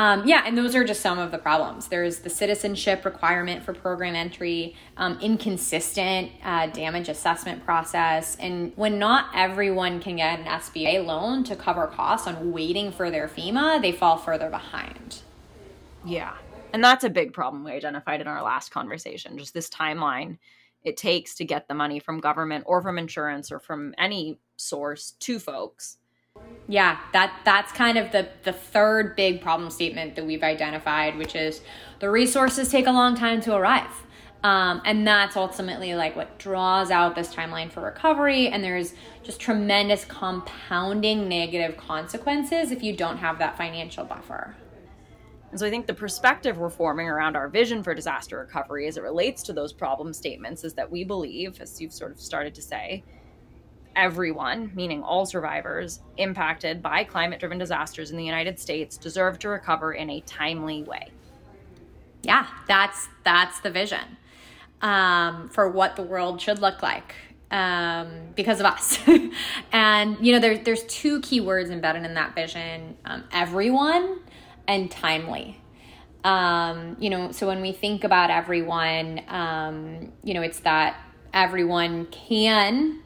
Um, 0.00 0.26
yeah, 0.26 0.44
and 0.46 0.56
those 0.56 0.74
are 0.74 0.82
just 0.82 1.02
some 1.02 1.18
of 1.18 1.30
the 1.30 1.36
problems. 1.36 1.88
There's 1.88 2.20
the 2.20 2.30
citizenship 2.30 3.04
requirement 3.04 3.62
for 3.62 3.74
program 3.74 4.14
entry, 4.14 4.74
um, 4.96 5.18
inconsistent 5.20 6.30
uh, 6.42 6.68
damage 6.68 7.10
assessment 7.10 7.66
process, 7.66 8.34
and 8.36 8.72
when 8.76 8.98
not 8.98 9.26
everyone 9.34 10.00
can 10.00 10.16
get 10.16 10.38
an 10.38 10.46
SBA 10.46 11.04
loan 11.04 11.44
to 11.44 11.54
cover 11.54 11.86
costs 11.86 12.26
on 12.26 12.50
waiting 12.50 12.90
for 12.90 13.10
their 13.10 13.28
FEMA, 13.28 13.82
they 13.82 13.92
fall 13.92 14.16
further 14.16 14.48
behind. 14.48 15.20
Yeah, 16.06 16.32
and 16.72 16.82
that's 16.82 17.04
a 17.04 17.10
big 17.10 17.34
problem 17.34 17.62
we 17.62 17.72
identified 17.72 18.22
in 18.22 18.26
our 18.26 18.42
last 18.42 18.70
conversation. 18.70 19.36
Just 19.36 19.52
this 19.52 19.68
timeline 19.68 20.38
it 20.82 20.96
takes 20.96 21.34
to 21.34 21.44
get 21.44 21.68
the 21.68 21.74
money 21.74 22.00
from 22.00 22.20
government 22.20 22.64
or 22.66 22.80
from 22.80 22.96
insurance 22.96 23.52
or 23.52 23.58
from 23.58 23.94
any 23.98 24.38
source 24.56 25.10
to 25.20 25.38
folks 25.38 25.98
yeah, 26.68 26.98
that 27.12 27.40
that's 27.44 27.72
kind 27.72 27.98
of 27.98 28.12
the 28.12 28.28
the 28.44 28.52
third 28.52 29.16
big 29.16 29.40
problem 29.40 29.70
statement 29.70 30.14
that 30.16 30.24
we've 30.24 30.42
identified, 30.42 31.16
which 31.18 31.34
is 31.34 31.62
the 31.98 32.08
resources 32.08 32.68
take 32.68 32.86
a 32.86 32.92
long 32.92 33.16
time 33.16 33.40
to 33.42 33.54
arrive. 33.54 33.90
Um, 34.42 34.80
and 34.84 35.06
that's 35.06 35.36
ultimately 35.36 35.94
like 35.94 36.16
what 36.16 36.38
draws 36.38 36.90
out 36.90 37.14
this 37.14 37.34
timeline 37.34 37.70
for 37.70 37.82
recovery. 37.82 38.48
And 38.48 38.64
there's 38.64 38.94
just 39.22 39.38
tremendous 39.38 40.04
compounding 40.06 41.28
negative 41.28 41.76
consequences 41.76 42.70
if 42.70 42.82
you 42.82 42.96
don't 42.96 43.18
have 43.18 43.38
that 43.38 43.58
financial 43.58 44.04
buffer. 44.04 44.56
And 45.50 45.58
so 45.58 45.66
I 45.66 45.70
think 45.70 45.86
the 45.86 45.94
perspective 45.94 46.56
we're 46.56 46.70
forming 46.70 47.08
around 47.08 47.36
our 47.36 47.48
vision 47.48 47.82
for 47.82 47.92
disaster 47.92 48.38
recovery 48.38 48.86
as 48.86 48.96
it 48.96 49.02
relates 49.02 49.42
to 49.42 49.52
those 49.52 49.72
problem 49.72 50.12
statements 50.12 50.64
is 50.64 50.74
that 50.74 50.90
we 50.90 51.04
believe, 51.04 51.60
as 51.60 51.80
you've 51.80 51.92
sort 51.92 52.12
of 52.12 52.20
started 52.20 52.54
to 52.54 52.62
say, 52.62 53.02
everyone, 53.96 54.70
meaning 54.74 55.02
all 55.02 55.26
survivors 55.26 56.00
impacted 56.16 56.82
by 56.82 57.04
climate 57.04 57.40
driven 57.40 57.58
disasters 57.58 58.10
in 58.10 58.16
the 58.16 58.24
United 58.24 58.58
States, 58.58 58.96
deserve 58.96 59.38
to 59.40 59.48
recover 59.48 59.92
in 59.92 60.10
a 60.10 60.20
timely 60.20 60.82
way. 60.82 61.08
Yeah, 62.22 62.46
that's 62.68 63.08
that's 63.24 63.60
the 63.60 63.70
vision 63.70 64.16
um, 64.82 65.48
for 65.48 65.68
what 65.68 65.96
the 65.96 66.02
world 66.02 66.40
should 66.40 66.58
look 66.58 66.82
like 66.82 67.14
um, 67.50 68.10
because 68.34 68.60
of 68.60 68.66
us. 68.66 68.98
and 69.72 70.16
you 70.24 70.32
know, 70.32 70.40
there's 70.40 70.60
there's 70.60 70.84
two 70.84 71.20
key 71.20 71.40
words 71.40 71.70
embedded 71.70 72.04
in 72.04 72.14
that 72.14 72.34
vision: 72.34 72.96
um, 73.04 73.24
everyone 73.32 74.20
and 74.66 74.90
timely. 74.90 75.60
Um, 76.22 76.96
you 77.00 77.08
know, 77.08 77.32
so 77.32 77.46
when 77.46 77.62
we 77.62 77.72
think 77.72 78.04
about 78.04 78.30
everyone, 78.30 79.22
um, 79.28 80.12
you 80.22 80.34
know, 80.34 80.42
it's 80.42 80.60
that 80.60 81.00
everyone 81.32 82.06
can 82.06 83.00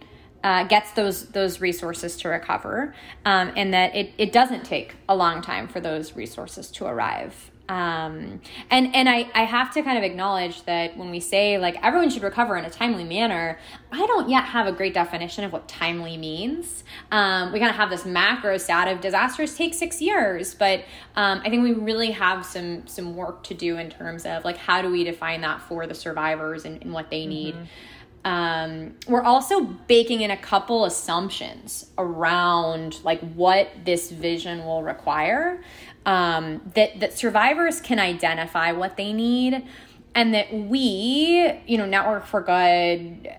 uh, 0.44 0.62
gets 0.64 0.92
those 0.92 1.26
those 1.30 1.60
resources 1.60 2.16
to 2.18 2.28
recover, 2.28 2.94
um, 3.24 3.50
and 3.56 3.72
that 3.72 3.96
it, 3.96 4.12
it 4.18 4.30
doesn't 4.30 4.64
take 4.64 4.94
a 5.08 5.16
long 5.16 5.40
time 5.40 5.66
for 5.66 5.80
those 5.80 6.14
resources 6.14 6.70
to 6.70 6.84
arrive. 6.84 7.50
Um, 7.66 8.42
and 8.70 8.94
and 8.94 9.08
I, 9.08 9.26
I 9.34 9.44
have 9.44 9.72
to 9.72 9.82
kind 9.82 9.96
of 9.96 10.04
acknowledge 10.04 10.64
that 10.64 10.98
when 10.98 11.10
we 11.10 11.18
say 11.18 11.56
like 11.56 11.82
everyone 11.82 12.10
should 12.10 12.22
recover 12.22 12.58
in 12.58 12.66
a 12.66 12.70
timely 12.70 13.04
manner, 13.04 13.58
I 13.90 14.06
don't 14.06 14.28
yet 14.28 14.44
have 14.44 14.66
a 14.66 14.72
great 14.72 14.92
definition 14.92 15.44
of 15.44 15.52
what 15.54 15.66
timely 15.66 16.18
means. 16.18 16.84
Um, 17.10 17.50
we 17.50 17.58
kind 17.58 17.70
of 17.70 17.76
have 17.76 17.88
this 17.88 18.04
macro 18.04 18.58
stat 18.58 18.88
of 18.88 19.00
disasters 19.00 19.56
take 19.56 19.72
six 19.72 20.02
years, 20.02 20.54
but 20.54 20.80
um, 21.16 21.40
I 21.42 21.48
think 21.48 21.62
we 21.62 21.72
really 21.72 22.10
have 22.10 22.44
some 22.44 22.86
some 22.86 23.16
work 23.16 23.44
to 23.44 23.54
do 23.54 23.78
in 23.78 23.88
terms 23.88 24.26
of 24.26 24.44
like 24.44 24.58
how 24.58 24.82
do 24.82 24.90
we 24.90 25.02
define 25.02 25.40
that 25.40 25.62
for 25.62 25.86
the 25.86 25.94
survivors 25.94 26.66
and, 26.66 26.82
and 26.82 26.92
what 26.92 27.08
they 27.08 27.24
need. 27.24 27.54
Mm-hmm 27.54 27.64
um, 28.24 28.94
we're 29.06 29.22
also 29.22 29.60
baking 29.60 30.22
in 30.22 30.30
a 30.30 30.36
couple 30.36 30.86
assumptions 30.86 31.90
around 31.98 32.98
like 33.04 33.20
what 33.34 33.70
this 33.84 34.10
vision 34.10 34.64
will 34.64 34.82
require 34.82 35.62
um, 36.06 36.60
that 36.74 37.00
that 37.00 37.16
survivors 37.18 37.80
can 37.80 37.98
identify 37.98 38.72
what 38.72 38.96
they 38.96 39.12
need 39.12 39.64
and 40.14 40.34
that 40.34 40.52
we 40.52 41.60
you 41.66 41.78
know 41.78 41.86
network 41.86 42.26
for 42.26 42.40
good 42.40 43.30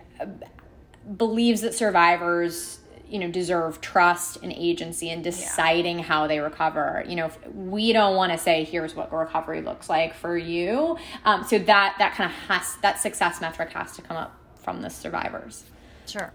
believes 1.17 1.61
that 1.61 1.73
survivors 1.73 2.79
you 3.07 3.19
know 3.19 3.29
deserve 3.29 3.81
trust 3.81 4.37
and 4.41 4.51
agency 4.51 5.09
in 5.09 5.21
deciding 5.21 5.99
yeah. 5.99 6.05
how 6.05 6.27
they 6.27 6.39
recover 6.39 7.03
you 7.07 7.15
know 7.15 7.29
we 7.53 7.93
don't 7.93 8.15
want 8.15 8.31
to 8.31 8.37
say 8.37 8.63
here's 8.63 8.95
what 8.95 9.13
recovery 9.13 9.61
looks 9.61 9.89
like 9.89 10.13
for 10.13 10.37
you 10.37 10.97
um, 11.23 11.43
so 11.43 11.57
that 11.59 11.95
that 11.99 12.13
kind 12.13 12.29
of 12.29 12.35
has 12.49 12.77
that 12.77 12.99
success 12.99 13.41
metric 13.41 13.71
has 13.71 13.95
to 13.95 14.01
come 14.01 14.17
up 14.17 14.35
from 14.65 14.81
the 14.81 14.89
survivors 14.89 15.63
sure 16.05 16.33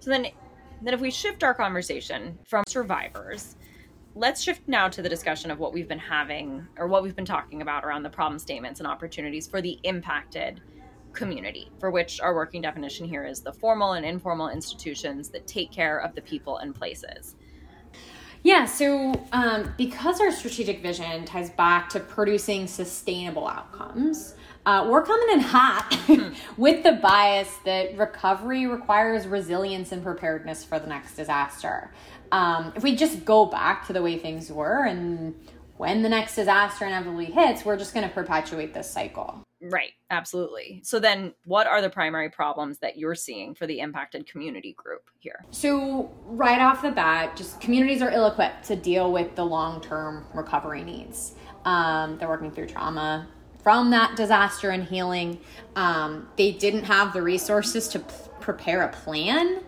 so 0.00 0.10
then 0.10 0.26
then 0.80 0.94
if 0.94 1.00
we 1.00 1.10
shift 1.10 1.42
our 1.42 1.52
conversation 1.52 2.38
from 2.44 2.64
survivors 2.66 3.56
let's 4.14 4.42
shift 4.42 4.62
now 4.66 4.88
to 4.88 5.02
the 5.02 5.08
discussion 5.08 5.50
of 5.50 5.58
what 5.58 5.72
we've 5.72 5.88
been 5.88 5.98
having 5.98 6.66
or 6.78 6.88
what 6.88 7.02
we've 7.02 7.14
been 7.14 7.24
talking 7.24 7.62
about 7.62 7.84
around 7.84 8.02
the 8.02 8.10
problem 8.10 8.38
statements 8.38 8.80
and 8.80 8.86
opportunities 8.86 9.46
for 9.46 9.60
the 9.60 9.78
impacted 9.84 10.60
community, 11.12 11.70
for 11.78 11.90
which 11.90 12.20
our 12.20 12.34
working 12.34 12.62
definition 12.62 13.06
here 13.06 13.24
is 13.24 13.40
the 13.40 13.52
formal 13.52 13.92
and 13.92 14.04
informal 14.04 14.48
institutions 14.48 15.28
that 15.30 15.46
take 15.46 15.70
care 15.72 15.98
of 15.98 16.14
the 16.14 16.22
people 16.22 16.58
and 16.58 16.74
places. 16.74 17.36
Yeah, 18.48 18.64
so 18.64 19.12
um, 19.32 19.74
because 19.76 20.22
our 20.22 20.32
strategic 20.32 20.80
vision 20.80 21.26
ties 21.26 21.50
back 21.50 21.90
to 21.90 22.00
producing 22.00 22.66
sustainable 22.66 23.46
outcomes, 23.46 24.36
uh, 24.64 24.88
we're 24.90 25.02
coming 25.02 25.34
in 25.34 25.40
hot 25.40 25.94
with 26.56 26.82
the 26.82 26.92
bias 26.92 27.54
that 27.66 27.94
recovery 27.98 28.66
requires 28.66 29.26
resilience 29.26 29.92
and 29.92 30.02
preparedness 30.02 30.64
for 30.64 30.78
the 30.78 30.86
next 30.86 31.14
disaster. 31.14 31.90
Um, 32.32 32.72
if 32.74 32.82
we 32.82 32.96
just 32.96 33.22
go 33.26 33.44
back 33.44 33.86
to 33.88 33.92
the 33.92 34.00
way 34.02 34.16
things 34.16 34.50
were 34.50 34.86
and 34.86 35.34
when 35.78 36.02
the 36.02 36.08
next 36.08 36.34
disaster 36.34 36.84
inevitably 36.84 37.26
hits, 37.26 37.64
we're 37.64 37.76
just 37.76 37.94
going 37.94 38.06
to 38.06 38.12
perpetuate 38.12 38.74
this 38.74 38.90
cycle. 38.90 39.42
Right, 39.60 39.92
absolutely. 40.10 40.80
So 40.84 41.00
then 41.00 41.32
what 41.44 41.66
are 41.66 41.80
the 41.80 41.90
primary 41.90 42.28
problems 42.28 42.78
that 42.78 42.98
you're 42.98 43.14
seeing 43.14 43.54
for 43.54 43.66
the 43.66 43.80
impacted 43.80 44.30
community 44.30 44.74
group 44.74 45.08
here? 45.18 45.44
So, 45.50 46.12
right 46.26 46.60
off 46.60 46.82
the 46.82 46.90
bat, 46.90 47.36
just 47.36 47.60
communities 47.60 48.02
are 48.02 48.10
ill-equipped 48.10 48.64
to 48.66 48.76
deal 48.76 49.12
with 49.12 49.34
the 49.34 49.44
long-term 49.44 50.26
recovery 50.34 50.84
needs. 50.84 51.34
Um, 51.64 52.18
they're 52.18 52.28
working 52.28 52.52
through 52.52 52.66
trauma 52.66 53.28
from 53.62 53.90
that 53.90 54.16
disaster 54.16 54.70
and 54.70 54.84
healing. 54.84 55.40
Um, 55.76 56.28
they 56.36 56.52
didn't 56.52 56.84
have 56.84 57.12
the 57.12 57.22
resources 57.22 57.88
to 57.88 57.98
p- 58.00 58.14
prepare 58.40 58.82
a 58.82 58.88
plan. 58.88 59.60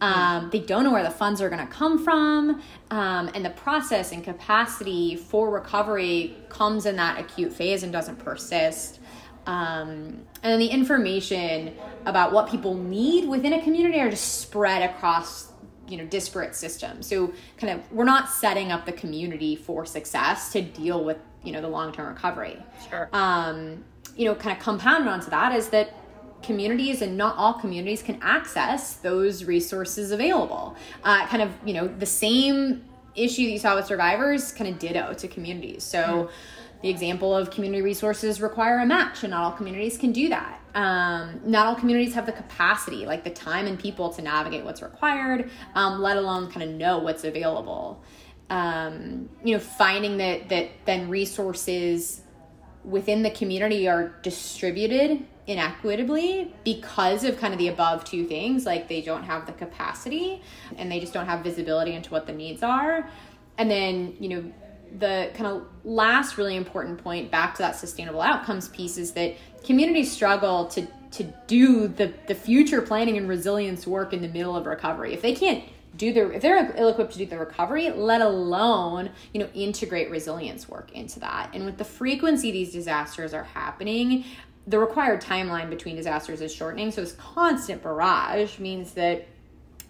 Um, 0.00 0.50
they 0.50 0.60
don't 0.60 0.84
know 0.84 0.92
where 0.92 1.02
the 1.02 1.10
funds 1.10 1.40
are 1.40 1.48
going 1.48 1.66
to 1.66 1.72
come 1.72 2.02
from. 2.02 2.62
Um, 2.90 3.30
and 3.34 3.44
the 3.44 3.50
process 3.50 4.12
and 4.12 4.22
capacity 4.22 5.16
for 5.16 5.50
recovery 5.50 6.36
comes 6.48 6.86
in 6.86 6.96
that 6.96 7.18
acute 7.18 7.52
phase 7.52 7.82
and 7.82 7.92
doesn't 7.92 8.16
persist. 8.16 9.00
Um, 9.46 10.26
and 10.42 10.52
then 10.52 10.58
the 10.58 10.68
information 10.68 11.74
about 12.04 12.32
what 12.32 12.50
people 12.50 12.74
need 12.74 13.28
within 13.28 13.54
a 13.54 13.62
community 13.62 13.98
are 13.98 14.10
just 14.10 14.40
spread 14.40 14.88
across 14.88 15.52
you 15.88 15.96
know 15.96 16.04
disparate 16.04 16.54
systems 16.54 17.06
so 17.06 17.32
kind 17.56 17.72
of 17.72 17.92
we're 17.92 18.04
not 18.04 18.28
setting 18.28 18.70
up 18.70 18.84
the 18.84 18.92
community 18.92 19.56
for 19.56 19.86
success 19.86 20.52
to 20.52 20.60
deal 20.60 21.02
with 21.02 21.16
you 21.42 21.50
know 21.50 21.62
the 21.62 21.68
long-term 21.68 22.08
recovery 22.08 22.62
sure 22.90 23.08
um, 23.14 23.82
you 24.14 24.26
know 24.26 24.34
kind 24.34 24.54
of 24.54 24.62
compounded 24.62 25.08
onto 25.08 25.30
that 25.30 25.54
is 25.54 25.70
that 25.70 25.94
communities 26.42 27.02
and 27.02 27.16
not 27.16 27.36
all 27.36 27.54
communities 27.54 28.02
can 28.02 28.18
access 28.22 28.94
those 28.94 29.44
resources 29.44 30.10
available 30.12 30.76
uh, 31.04 31.26
kind 31.26 31.42
of 31.42 31.50
you 31.64 31.74
know 31.74 31.88
the 31.88 32.06
same 32.06 32.84
issue 33.16 33.44
that 33.44 33.50
you 33.50 33.58
saw 33.58 33.74
with 33.74 33.86
survivors 33.86 34.52
kind 34.52 34.70
of 34.70 34.78
ditto 34.78 35.12
to 35.14 35.26
communities 35.26 35.82
so 35.82 35.98
mm 35.98 36.30
the 36.82 36.88
example 36.88 37.34
of 37.34 37.50
community 37.50 37.82
resources 37.82 38.40
require 38.40 38.78
a 38.78 38.86
match, 38.86 39.24
and 39.24 39.32
not 39.32 39.42
all 39.42 39.52
communities 39.52 39.98
can 39.98 40.12
do 40.12 40.28
that. 40.28 40.60
Um, 40.74 41.40
not 41.44 41.66
all 41.66 41.74
communities 41.74 42.14
have 42.14 42.26
the 42.26 42.32
capacity, 42.32 43.04
like 43.04 43.24
the 43.24 43.30
time 43.30 43.66
and 43.66 43.78
people 43.78 44.10
to 44.10 44.22
navigate 44.22 44.64
what's 44.64 44.80
required, 44.80 45.50
um, 45.74 46.00
let 46.00 46.16
alone 46.16 46.50
kind 46.50 46.62
of 46.62 46.76
know 46.76 46.98
what's 46.98 47.24
available. 47.24 48.02
Um, 48.48 49.28
you 49.42 49.54
know, 49.54 49.58
finding 49.58 50.18
that 50.18 50.48
that 50.50 50.70
then 50.84 51.08
resources 51.08 52.22
within 52.84 53.22
the 53.22 53.30
community 53.30 53.88
are 53.88 54.14
distributed 54.22 55.26
inequitably 55.48 56.52
because 56.62 57.24
of 57.24 57.38
kind 57.38 57.54
of 57.54 57.58
the 57.58 57.68
above 57.68 58.04
two 58.04 58.26
things 58.26 58.66
like 58.66 58.86
they 58.86 59.00
don't 59.00 59.24
have 59.24 59.46
the 59.46 59.52
capacity 59.52 60.42
and 60.76 60.92
they 60.92 61.00
just 61.00 61.14
don't 61.14 61.26
have 61.26 61.42
visibility 61.42 61.94
into 61.94 62.10
what 62.10 62.26
the 62.26 62.32
needs 62.32 62.62
are. 62.62 63.08
And 63.56 63.70
then 63.70 64.14
you 64.20 64.28
know 64.28 64.52
the 64.98 65.30
kind 65.34 65.46
of 65.46 65.66
last 65.84 66.38
really 66.38 66.56
important 66.56 67.02
point 67.02 67.30
back 67.30 67.54
to 67.54 67.62
that 67.62 67.76
sustainable 67.76 68.20
outcomes 68.20 68.68
piece 68.68 68.96
is 68.96 69.12
that 69.12 69.36
communities 69.64 70.12
struggle 70.12 70.66
to 70.66 70.86
to 71.10 71.24
do 71.46 71.88
the 71.88 72.12
the 72.26 72.34
future 72.34 72.82
planning 72.82 73.16
and 73.16 73.28
resilience 73.28 73.86
work 73.86 74.12
in 74.12 74.20
the 74.20 74.28
middle 74.28 74.54
of 74.54 74.66
recovery. 74.66 75.14
If 75.14 75.22
they 75.22 75.34
can't 75.34 75.64
do 75.96 76.12
their 76.12 76.30
if 76.32 76.42
they're 76.42 76.74
ill-equipped 76.76 77.12
to 77.12 77.18
do 77.18 77.26
the 77.26 77.38
recovery 77.38 77.90
let 77.90 78.20
alone 78.20 79.10
you 79.32 79.40
know 79.40 79.48
integrate 79.54 80.10
resilience 80.10 80.68
work 80.68 80.92
into 80.92 81.18
that. 81.20 81.50
And 81.54 81.64
with 81.64 81.78
the 81.78 81.84
frequency 81.84 82.50
these 82.50 82.72
disasters 82.72 83.32
are 83.32 83.44
happening 83.44 84.24
the 84.68 84.78
required 84.78 85.20
timeline 85.20 85.70
between 85.70 85.96
disasters 85.96 86.40
is 86.40 86.54
shortening 86.54 86.90
so 86.90 87.00
this 87.00 87.12
constant 87.12 87.82
barrage 87.82 88.58
means 88.58 88.92
that 88.92 89.26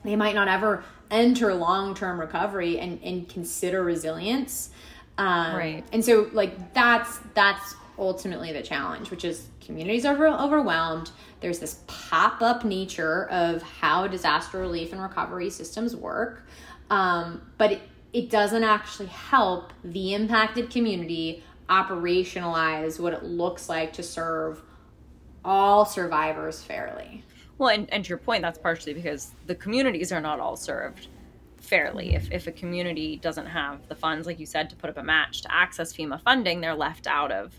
they 0.05 0.17
might 0.17 0.35
not 0.35 0.49
ever 0.49 0.85
enter 1.11 1.55
long-term 1.55 2.21
recovery 2.21 2.79
and, 2.79 3.03
and 3.03 3.29
consider 3.29 3.83
resilience 3.83 4.71
um, 5.19 5.57
right. 5.57 5.85
And 5.93 6.05
so, 6.05 6.31
like 6.33 6.73
that's 6.73 7.19
that's 7.35 7.75
ultimately 7.99 8.53
the 8.53 8.63
challenge, 8.63 9.11
which 9.11 9.25
is 9.25 9.49
communities 9.61 10.05
are 10.05 10.27
overwhelmed. 10.27 11.11
There's 11.41 11.59
this 11.59 11.83
pop 11.89 12.41
up 12.41 12.65
nature 12.65 13.29
of 13.29 13.63
how 13.63 14.07
disaster 14.07 14.59
relief 14.59 14.93
and 14.93 15.03
recovery 15.03 15.51
systems 15.51 15.95
work, 15.95 16.47
um, 16.89 17.43
but 17.59 17.73
it, 17.73 17.83
it 18.13 18.31
doesn't 18.31 18.65
actually 18.65 19.09
help 19.09 19.73
the 19.85 20.15
impacted 20.15 20.71
community 20.71 21.43
operationalize 21.69 22.99
what 22.99 23.13
it 23.13 23.25
looks 23.25 23.69
like 23.69 23.93
to 23.93 24.03
serve 24.03 24.63
all 25.45 25.85
survivors 25.85 26.63
fairly. 26.63 27.25
Well, 27.59 27.71
and, 27.71 27.93
and 27.93 28.05
to 28.05 28.09
your 28.09 28.19
point, 28.19 28.43
that's 28.43 28.59
partially 28.59 28.95
because 28.95 29.35
the 29.47 29.55
communities 29.55 30.13
are 30.13 30.21
not 30.21 30.41
all 30.41 30.57
served 30.57 31.09
fairly. 31.57 32.15
If, 32.15 32.31
if 32.31 32.47
a 32.47 32.53
community 32.53 33.17
doesn't 33.17 33.47
have 33.47 33.87
the 33.89 33.95
funds, 33.95 34.27
like 34.27 34.39
you 34.39 34.47
said, 34.47 34.71
to 34.71 34.77
put 34.77 34.91
up 34.91 34.97
a 34.97 35.03
match 35.03 35.43
to 35.43 35.53
access 35.53 35.93
FEMA 35.93 36.21
funding, 36.23 36.61
they're 36.61 36.75
left 36.75 37.07
out 37.07 37.33
of 37.33 37.59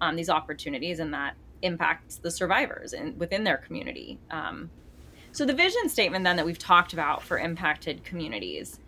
um, 0.00 0.16
these 0.16 0.30
opportunities, 0.30 1.00
and 1.00 1.12
that 1.14 1.34
impacts 1.62 2.16
the 2.16 2.30
survivors 2.30 2.92
in, 2.92 3.16
within 3.18 3.44
their 3.44 3.58
community. 3.58 4.18
Um, 4.30 4.70
so, 5.32 5.44
the 5.44 5.54
vision 5.54 5.88
statement 5.88 6.24
then 6.24 6.36
that 6.36 6.46
we've 6.46 6.58
talked 6.58 6.92
about 6.92 7.22
for 7.22 7.38
impacted 7.38 8.04
communities 8.04 8.80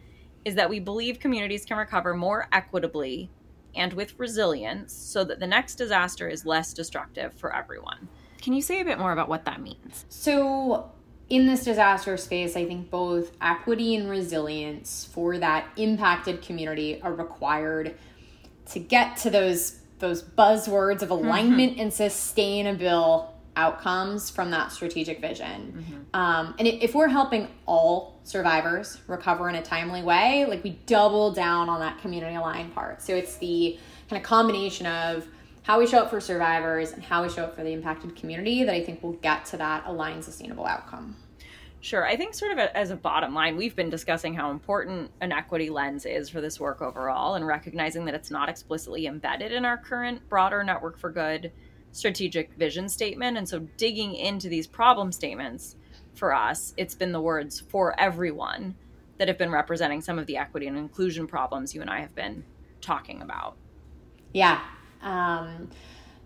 is 0.44 0.54
that 0.56 0.68
we 0.68 0.78
believe 0.78 1.18
communities 1.18 1.64
can 1.64 1.78
recover 1.78 2.14
more 2.14 2.48
equitably 2.52 3.30
and 3.74 3.92
with 3.92 4.18
resilience 4.18 4.92
so 4.92 5.24
that 5.24 5.40
the 5.40 5.46
next 5.46 5.76
disaster 5.76 6.28
is 6.28 6.44
less 6.44 6.72
destructive 6.72 7.32
for 7.34 7.54
everyone. 7.54 8.08
Can 8.44 8.52
you 8.52 8.60
say 8.60 8.82
a 8.82 8.84
bit 8.84 8.98
more 8.98 9.10
about 9.10 9.30
what 9.30 9.46
that 9.46 9.62
means? 9.62 10.04
So, 10.10 10.90
in 11.30 11.46
this 11.46 11.64
disaster 11.64 12.14
space, 12.18 12.56
I 12.56 12.66
think 12.66 12.90
both 12.90 13.32
equity 13.40 13.96
and 13.96 14.10
resilience 14.10 15.08
for 15.10 15.38
that 15.38 15.66
impacted 15.78 16.42
community 16.42 17.00
are 17.00 17.14
required 17.14 17.94
to 18.66 18.78
get 18.78 19.16
to 19.18 19.30
those 19.30 19.80
those 19.98 20.22
buzzwords 20.22 21.00
of 21.00 21.08
mm-hmm. 21.08 21.24
alignment 21.24 21.72
mm-hmm. 21.72 21.80
and 21.80 21.94
sustainable 21.94 23.34
outcomes 23.56 24.28
from 24.28 24.50
that 24.50 24.72
strategic 24.72 25.22
vision. 25.22 25.72
Mm-hmm. 25.78 26.20
Um, 26.20 26.54
and 26.58 26.68
if 26.68 26.94
we're 26.94 27.08
helping 27.08 27.48
all 27.64 28.20
survivors 28.24 29.00
recover 29.06 29.48
in 29.48 29.54
a 29.54 29.62
timely 29.62 30.02
way, 30.02 30.44
like 30.44 30.62
we 30.62 30.78
double 30.84 31.32
down 31.32 31.70
on 31.70 31.80
that 31.80 31.98
community 32.02 32.34
aligned 32.34 32.74
part. 32.74 33.00
So 33.00 33.14
it's 33.14 33.36
the 33.36 33.78
kind 34.10 34.22
of 34.22 34.28
combination 34.28 34.84
of 34.84 35.26
how 35.64 35.78
we 35.78 35.86
show 35.86 35.98
up 35.98 36.10
for 36.10 36.20
survivors 36.20 36.92
and 36.92 37.02
how 37.02 37.22
we 37.22 37.28
show 37.30 37.44
up 37.44 37.56
for 37.56 37.64
the 37.64 37.72
impacted 37.72 38.14
community 38.14 38.64
that 38.64 38.74
I 38.74 38.84
think 38.84 39.02
will 39.02 39.14
get 39.14 39.46
to 39.46 39.56
that 39.56 39.84
aligned 39.86 40.22
sustainable 40.22 40.66
outcome. 40.66 41.16
Sure. 41.80 42.06
I 42.06 42.16
think, 42.16 42.34
sort 42.34 42.52
of 42.52 42.58
as 42.58 42.90
a 42.90 42.96
bottom 42.96 43.34
line, 43.34 43.56
we've 43.56 43.74
been 43.74 43.90
discussing 43.90 44.34
how 44.34 44.50
important 44.50 45.10
an 45.20 45.32
equity 45.32 45.70
lens 45.70 46.06
is 46.06 46.28
for 46.28 46.40
this 46.40 46.60
work 46.60 46.80
overall 46.80 47.34
and 47.34 47.46
recognizing 47.46 48.04
that 48.04 48.14
it's 48.14 48.30
not 48.30 48.48
explicitly 48.48 49.06
embedded 49.06 49.52
in 49.52 49.64
our 49.64 49.76
current 49.76 50.26
broader 50.28 50.62
Network 50.62 50.98
for 50.98 51.10
Good 51.10 51.50
strategic 51.92 52.52
vision 52.54 52.88
statement. 52.88 53.36
And 53.36 53.48
so, 53.48 53.60
digging 53.76 54.14
into 54.14 54.48
these 54.48 54.66
problem 54.66 55.12
statements 55.12 55.76
for 56.14 56.34
us, 56.34 56.74
it's 56.76 56.94
been 56.94 57.12
the 57.12 57.20
words 57.20 57.60
for 57.60 57.98
everyone 57.98 58.74
that 59.18 59.28
have 59.28 59.38
been 59.38 59.50
representing 59.50 60.02
some 60.02 60.18
of 60.18 60.26
the 60.26 60.36
equity 60.36 60.66
and 60.66 60.76
inclusion 60.76 61.26
problems 61.26 61.74
you 61.74 61.80
and 61.80 61.90
I 61.90 62.00
have 62.00 62.14
been 62.14 62.44
talking 62.80 63.22
about. 63.22 63.56
Yeah. 64.32 64.60
Um, 65.04 65.70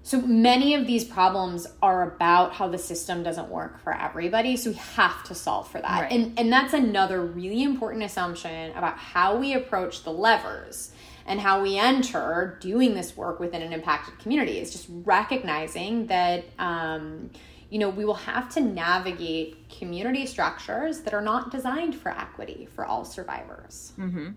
so 0.02 0.22
many 0.22 0.74
of 0.74 0.86
these 0.86 1.04
problems 1.04 1.66
are 1.82 2.14
about 2.14 2.54
how 2.54 2.68
the 2.68 2.78
system 2.78 3.22
doesn't 3.22 3.50
work 3.50 3.78
for 3.82 3.94
everybody. 3.94 4.56
So 4.56 4.70
we 4.70 4.76
have 4.76 5.22
to 5.24 5.34
solve 5.34 5.70
for 5.70 5.80
that. 5.82 6.02
Right. 6.02 6.12
And, 6.12 6.38
and 6.38 6.50
that's 6.50 6.72
another 6.72 7.22
really 7.22 7.62
important 7.62 8.02
assumption 8.02 8.70
about 8.72 8.96
how 8.96 9.36
we 9.36 9.52
approach 9.52 10.04
the 10.04 10.12
levers 10.12 10.92
and 11.26 11.38
how 11.38 11.62
we 11.62 11.76
enter 11.76 12.56
doing 12.60 12.94
this 12.94 13.18
work 13.18 13.38
within 13.38 13.60
an 13.60 13.74
impacted 13.74 14.18
community 14.18 14.58
is 14.58 14.72
just 14.72 14.86
recognizing 14.88 16.06
that 16.06 16.44
um, 16.58 17.28
you 17.70 17.78
know, 17.78 17.90
we 17.90 18.04
will 18.04 18.14
have 18.14 18.48
to 18.54 18.60
navigate 18.60 19.68
community 19.68 20.24
structures 20.24 21.00
that 21.00 21.12
are 21.12 21.20
not 21.20 21.50
designed 21.50 21.94
for 21.94 22.10
equity 22.10 22.66
for 22.74 22.86
all 22.86 23.04
survivors. 23.04 23.92
Mm-hmm. 23.98 24.30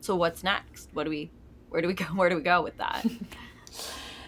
So 0.00 0.16
what's 0.16 0.42
next? 0.42 0.88
What 0.92 1.04
do 1.04 1.10
we, 1.10 1.30
where 1.68 1.80
do 1.80 1.88
we 1.88 1.94
go? 1.94 2.06
Where 2.06 2.28
do 2.28 2.36
we 2.36 2.42
go 2.42 2.60
with 2.62 2.76
that? 2.78 3.06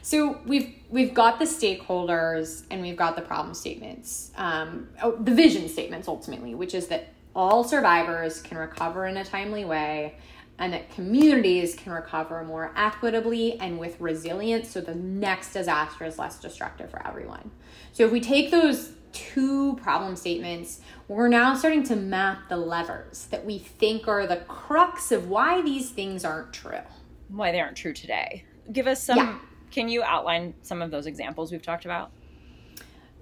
so 0.03 0.39
we've 0.47 0.75
we've 0.91 1.15
got 1.15 1.39
the 1.39 1.45
stakeholders 1.45 2.65
and 2.71 2.83
we've 2.83 2.97
got 2.97 3.17
the 3.17 3.23
problem 3.23 3.55
statements, 3.55 4.31
um, 4.37 4.89
oh, 5.03 5.13
the 5.17 5.35
vision 5.35 5.69
statements 5.69 6.09
ultimately, 6.09 6.55
which 6.55 6.75
is 6.75 6.89
that 6.89 7.09
all 7.35 7.65
survivors 7.65 8.41
can 8.43 8.59
recover 8.59 9.07
in 9.07 9.17
a 9.17 9.25
timely 9.25 9.65
way 9.65 10.17
and 10.59 10.73
that 10.73 10.91
communities 10.95 11.75
can 11.75 11.93
recover 11.93 12.45
more 12.45 12.73
equitably 12.77 13.59
and 13.59 13.79
with 13.79 14.01
resilience 14.01 14.71
so 14.71 14.81
the 14.81 14.95
next 14.95 15.53
disaster 15.53 16.05
is 16.05 16.19
less 16.19 16.39
destructive 16.39 16.91
for 16.91 17.05
everyone. 17.07 17.51
So 17.93 18.05
if 18.05 18.13
we 18.13 18.21
take 18.21 18.51
those 18.51 18.93
two 19.13 19.77
problem 19.77 20.17
statements, 20.17 20.81
we're 21.09 21.29
now 21.29 21.55
starting 21.55 21.83
to 21.85 21.97
map 21.97 22.49
the 22.49 22.57
levers 22.57 23.27
that 23.31 23.45
we 23.45 23.59
think 23.59 24.07
are 24.07 24.27
the 24.27 24.37
crux 24.37 25.11
of 25.13 25.29
why 25.29 25.63
these 25.63 25.91
things 25.91 26.25
aren't 26.25 26.53
true. 26.53 26.81
Why 27.29 27.53
they 27.53 27.61
aren't 27.61 27.77
true 27.77 27.93
today. 27.93 28.45
Give 28.73 28.87
us 28.87 29.03
some 29.03 29.19
yeah. 29.19 29.39
can 29.71 29.89
you 29.89 30.03
outline 30.03 30.55
some 30.63 30.83
of 30.83 30.91
those 30.91 31.07
examples 31.07 31.53
we've 31.53 31.63
talked 31.63 31.85
about? 31.85 32.11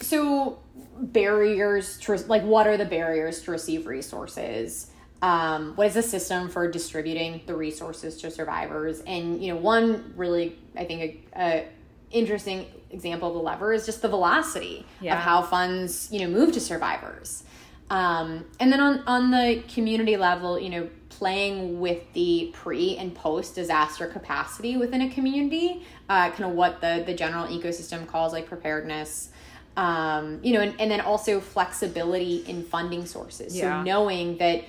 So 0.00 0.60
barriers 0.98 1.98
to 2.00 2.16
like 2.16 2.42
what 2.42 2.66
are 2.66 2.76
the 2.76 2.84
barriers 2.84 3.42
to 3.42 3.50
receive 3.50 3.86
resources? 3.86 4.92
um, 5.22 5.74
what 5.76 5.86
is 5.86 5.94
the 5.94 6.02
system 6.02 6.48
for 6.48 6.68
distributing 6.68 7.40
the 7.46 7.54
resources 7.54 8.20
to 8.20 8.30
survivors 8.30 9.00
and 9.06 9.42
you 9.42 9.54
know 9.54 9.60
one 9.60 10.12
really 10.16 10.58
i 10.76 10.84
think 10.84 11.00
a, 11.36 11.40
a 11.40 11.68
interesting 12.10 12.66
example 12.90 13.28
of 13.28 13.34
the 13.34 13.40
lever 13.40 13.72
is 13.72 13.86
just 13.86 14.02
the 14.02 14.08
velocity 14.08 14.84
yeah. 15.00 15.14
of 15.14 15.20
how 15.20 15.40
funds 15.40 16.08
you 16.10 16.20
know 16.20 16.28
move 16.28 16.52
to 16.52 16.60
survivors 16.60 17.44
um, 17.90 18.44
and 18.60 18.72
then 18.72 18.80
on, 18.80 19.02
on 19.06 19.30
the 19.30 19.62
community 19.72 20.16
level 20.16 20.58
you 20.58 20.70
know 20.70 20.88
playing 21.08 21.78
with 21.78 22.00
the 22.14 22.50
pre 22.52 22.96
and 22.96 23.14
post 23.14 23.54
disaster 23.54 24.06
capacity 24.06 24.76
within 24.76 25.02
a 25.02 25.10
community 25.10 25.84
uh, 26.08 26.30
kind 26.30 26.44
of 26.44 26.52
what 26.52 26.80
the, 26.80 27.02
the 27.06 27.14
general 27.14 27.46
ecosystem 27.46 28.06
calls 28.06 28.32
like 28.32 28.46
preparedness 28.46 29.30
um, 29.76 30.40
you 30.42 30.52
know 30.52 30.60
and, 30.60 30.74
and 30.80 30.90
then 30.90 31.00
also 31.00 31.40
flexibility 31.40 32.44
in 32.48 32.62
funding 32.62 33.06
sources 33.06 33.56
yeah. 33.56 33.80
so 33.80 33.82
knowing 33.84 34.36
that 34.38 34.64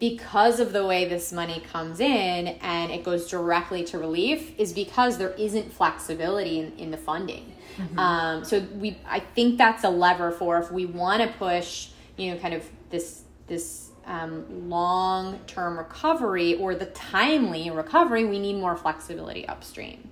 because 0.00 0.60
of 0.60 0.72
the 0.72 0.84
way 0.84 1.04
this 1.04 1.30
money 1.30 1.62
comes 1.72 2.00
in 2.00 2.48
and 2.62 2.90
it 2.90 3.04
goes 3.04 3.28
directly 3.28 3.84
to 3.84 3.98
relief 3.98 4.58
is 4.58 4.72
because 4.72 5.18
there 5.18 5.32
isn't 5.32 5.72
flexibility 5.72 6.58
in, 6.58 6.72
in 6.78 6.90
the 6.90 6.96
funding. 6.96 7.52
Mm-hmm. 7.76 7.98
Um, 7.98 8.44
so 8.44 8.60
we, 8.76 8.96
I 9.06 9.20
think 9.20 9.58
that's 9.58 9.84
a 9.84 9.90
lever 9.90 10.32
for 10.32 10.58
if 10.58 10.72
we 10.72 10.86
want 10.86 11.22
to 11.22 11.28
push, 11.38 11.89
you 12.20 12.32
know, 12.32 12.38
kind 12.38 12.54
of 12.54 12.68
this 12.90 13.22
this 13.46 13.90
um, 14.06 14.68
long 14.68 15.38
term 15.46 15.78
recovery 15.78 16.54
or 16.56 16.74
the 16.74 16.86
timely 16.86 17.70
recovery, 17.70 18.24
we 18.24 18.38
need 18.38 18.56
more 18.56 18.76
flexibility 18.76 19.46
upstream. 19.48 20.08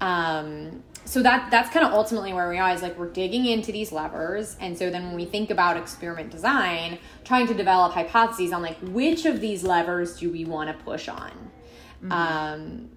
Um, 0.00 0.82
so 1.04 1.22
that 1.22 1.50
that's 1.50 1.70
kind 1.70 1.86
of 1.86 1.92
ultimately 1.92 2.32
where 2.32 2.48
we 2.48 2.58
are 2.58 2.72
is 2.74 2.82
like 2.82 2.98
we're 2.98 3.08
digging 3.08 3.46
into 3.46 3.72
these 3.72 3.90
levers 3.90 4.56
and 4.60 4.76
so 4.76 4.90
then 4.90 5.06
when 5.06 5.14
we 5.14 5.24
think 5.24 5.50
about 5.50 5.76
experiment 5.76 6.30
design 6.30 6.98
trying 7.24 7.46
to 7.46 7.54
develop 7.54 7.94
hypotheses 7.94 8.52
on 8.52 8.60
like 8.60 8.76
which 8.82 9.24
of 9.24 9.40
these 9.40 9.64
levers 9.64 10.18
do 10.18 10.30
we 10.30 10.44
want 10.44 10.68
to 10.68 10.84
push 10.84 11.08
on 11.08 11.30
mm-hmm. 12.02 12.12
um, 12.12 12.90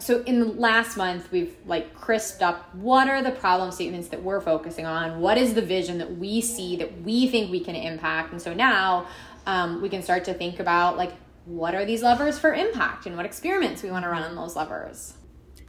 so 0.00 0.22
in 0.22 0.40
the 0.40 0.46
last 0.46 0.96
month 0.96 1.30
we've 1.30 1.56
like 1.66 1.94
crisped 1.94 2.42
up 2.42 2.74
what 2.74 3.08
are 3.08 3.22
the 3.22 3.30
problem 3.30 3.70
statements 3.70 4.08
that 4.08 4.22
we're 4.22 4.40
focusing 4.40 4.86
on 4.86 5.20
what 5.20 5.38
is 5.38 5.54
the 5.54 5.62
vision 5.62 5.98
that 5.98 6.16
we 6.16 6.40
see 6.40 6.76
that 6.76 7.02
we 7.02 7.28
think 7.28 7.50
we 7.50 7.60
can 7.60 7.74
impact 7.74 8.32
and 8.32 8.40
so 8.40 8.52
now 8.52 9.06
um, 9.46 9.80
we 9.80 9.88
can 9.88 10.02
start 10.02 10.24
to 10.24 10.34
think 10.34 10.60
about 10.60 10.96
like 10.96 11.12
what 11.44 11.74
are 11.74 11.84
these 11.84 12.02
levers 12.02 12.38
for 12.38 12.54
impact 12.54 13.06
and 13.06 13.16
what 13.16 13.24
experiments 13.24 13.82
we 13.82 13.90
want 13.90 14.04
to 14.04 14.08
run 14.08 14.22
on 14.22 14.34
those 14.34 14.56
levers 14.56 15.14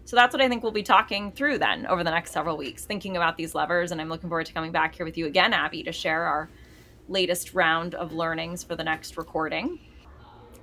so 0.09 0.15
that's 0.15 0.33
what 0.33 0.41
I 0.41 0.49
think 0.49 0.63
we'll 0.63 0.71
be 0.71 0.81
talking 0.81 1.31
through 1.31 1.59
then 1.59 1.85
over 1.85 2.03
the 2.03 2.09
next 2.09 2.31
several 2.31 2.57
weeks, 2.57 2.83
thinking 2.83 3.15
about 3.15 3.37
these 3.37 3.53
levers. 3.53 3.91
And 3.91 4.01
I'm 4.01 4.09
looking 4.09 4.27
forward 4.27 4.47
to 4.47 4.53
coming 4.53 4.71
back 4.71 4.95
here 4.95 5.05
with 5.05 5.19
you 5.19 5.27
again, 5.27 5.53
Abby, 5.53 5.83
to 5.83 5.91
share 5.91 6.23
our 6.23 6.49
latest 7.07 7.53
round 7.53 7.93
of 7.93 8.11
learnings 8.11 8.63
for 8.63 8.75
the 8.75 8.83
next 8.83 9.17
recording. 9.17 9.77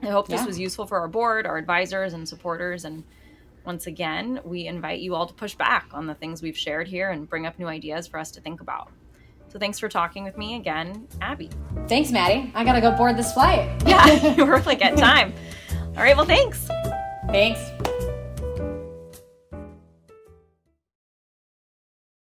I 0.02 0.06
hope 0.06 0.26
this 0.26 0.40
yeah. 0.40 0.46
was 0.46 0.58
useful 0.58 0.84
for 0.84 0.98
our 0.98 1.06
board, 1.06 1.46
our 1.46 1.56
advisors, 1.56 2.12
and 2.12 2.28
supporters. 2.28 2.84
And 2.84 3.04
once 3.66 3.86
again, 3.86 4.40
we 4.44 4.66
invite 4.66 5.00
you 5.00 5.14
all 5.14 5.26
to 5.26 5.34
push 5.34 5.54
back 5.54 5.88
on 5.92 6.06
the 6.06 6.14
things 6.14 6.40
we've 6.40 6.56
shared 6.56 6.86
here 6.88 7.10
and 7.10 7.28
bring 7.28 7.46
up 7.46 7.58
new 7.58 7.66
ideas 7.66 8.06
for 8.06 8.18
us 8.18 8.30
to 8.32 8.40
think 8.40 8.60
about. 8.60 8.90
So 9.48 9.58
thanks 9.58 9.78
for 9.78 9.88
talking 9.88 10.24
with 10.24 10.36
me 10.38 10.56
again, 10.56 11.06
Abby. 11.20 11.50
Thanks, 11.88 12.10
Maddie. 12.10 12.52
I 12.54 12.64
gotta 12.64 12.80
go 12.80 12.92
board 12.92 13.16
this 13.16 13.32
flight. 13.32 13.82
yeah, 13.86 14.34
we're 14.38 14.62
like 14.66 14.82
at 14.82 14.96
time. 14.96 15.32
All 15.96 16.02
right, 16.02 16.16
well, 16.16 16.26
thanks. 16.26 16.68
Thanks. 17.28 17.60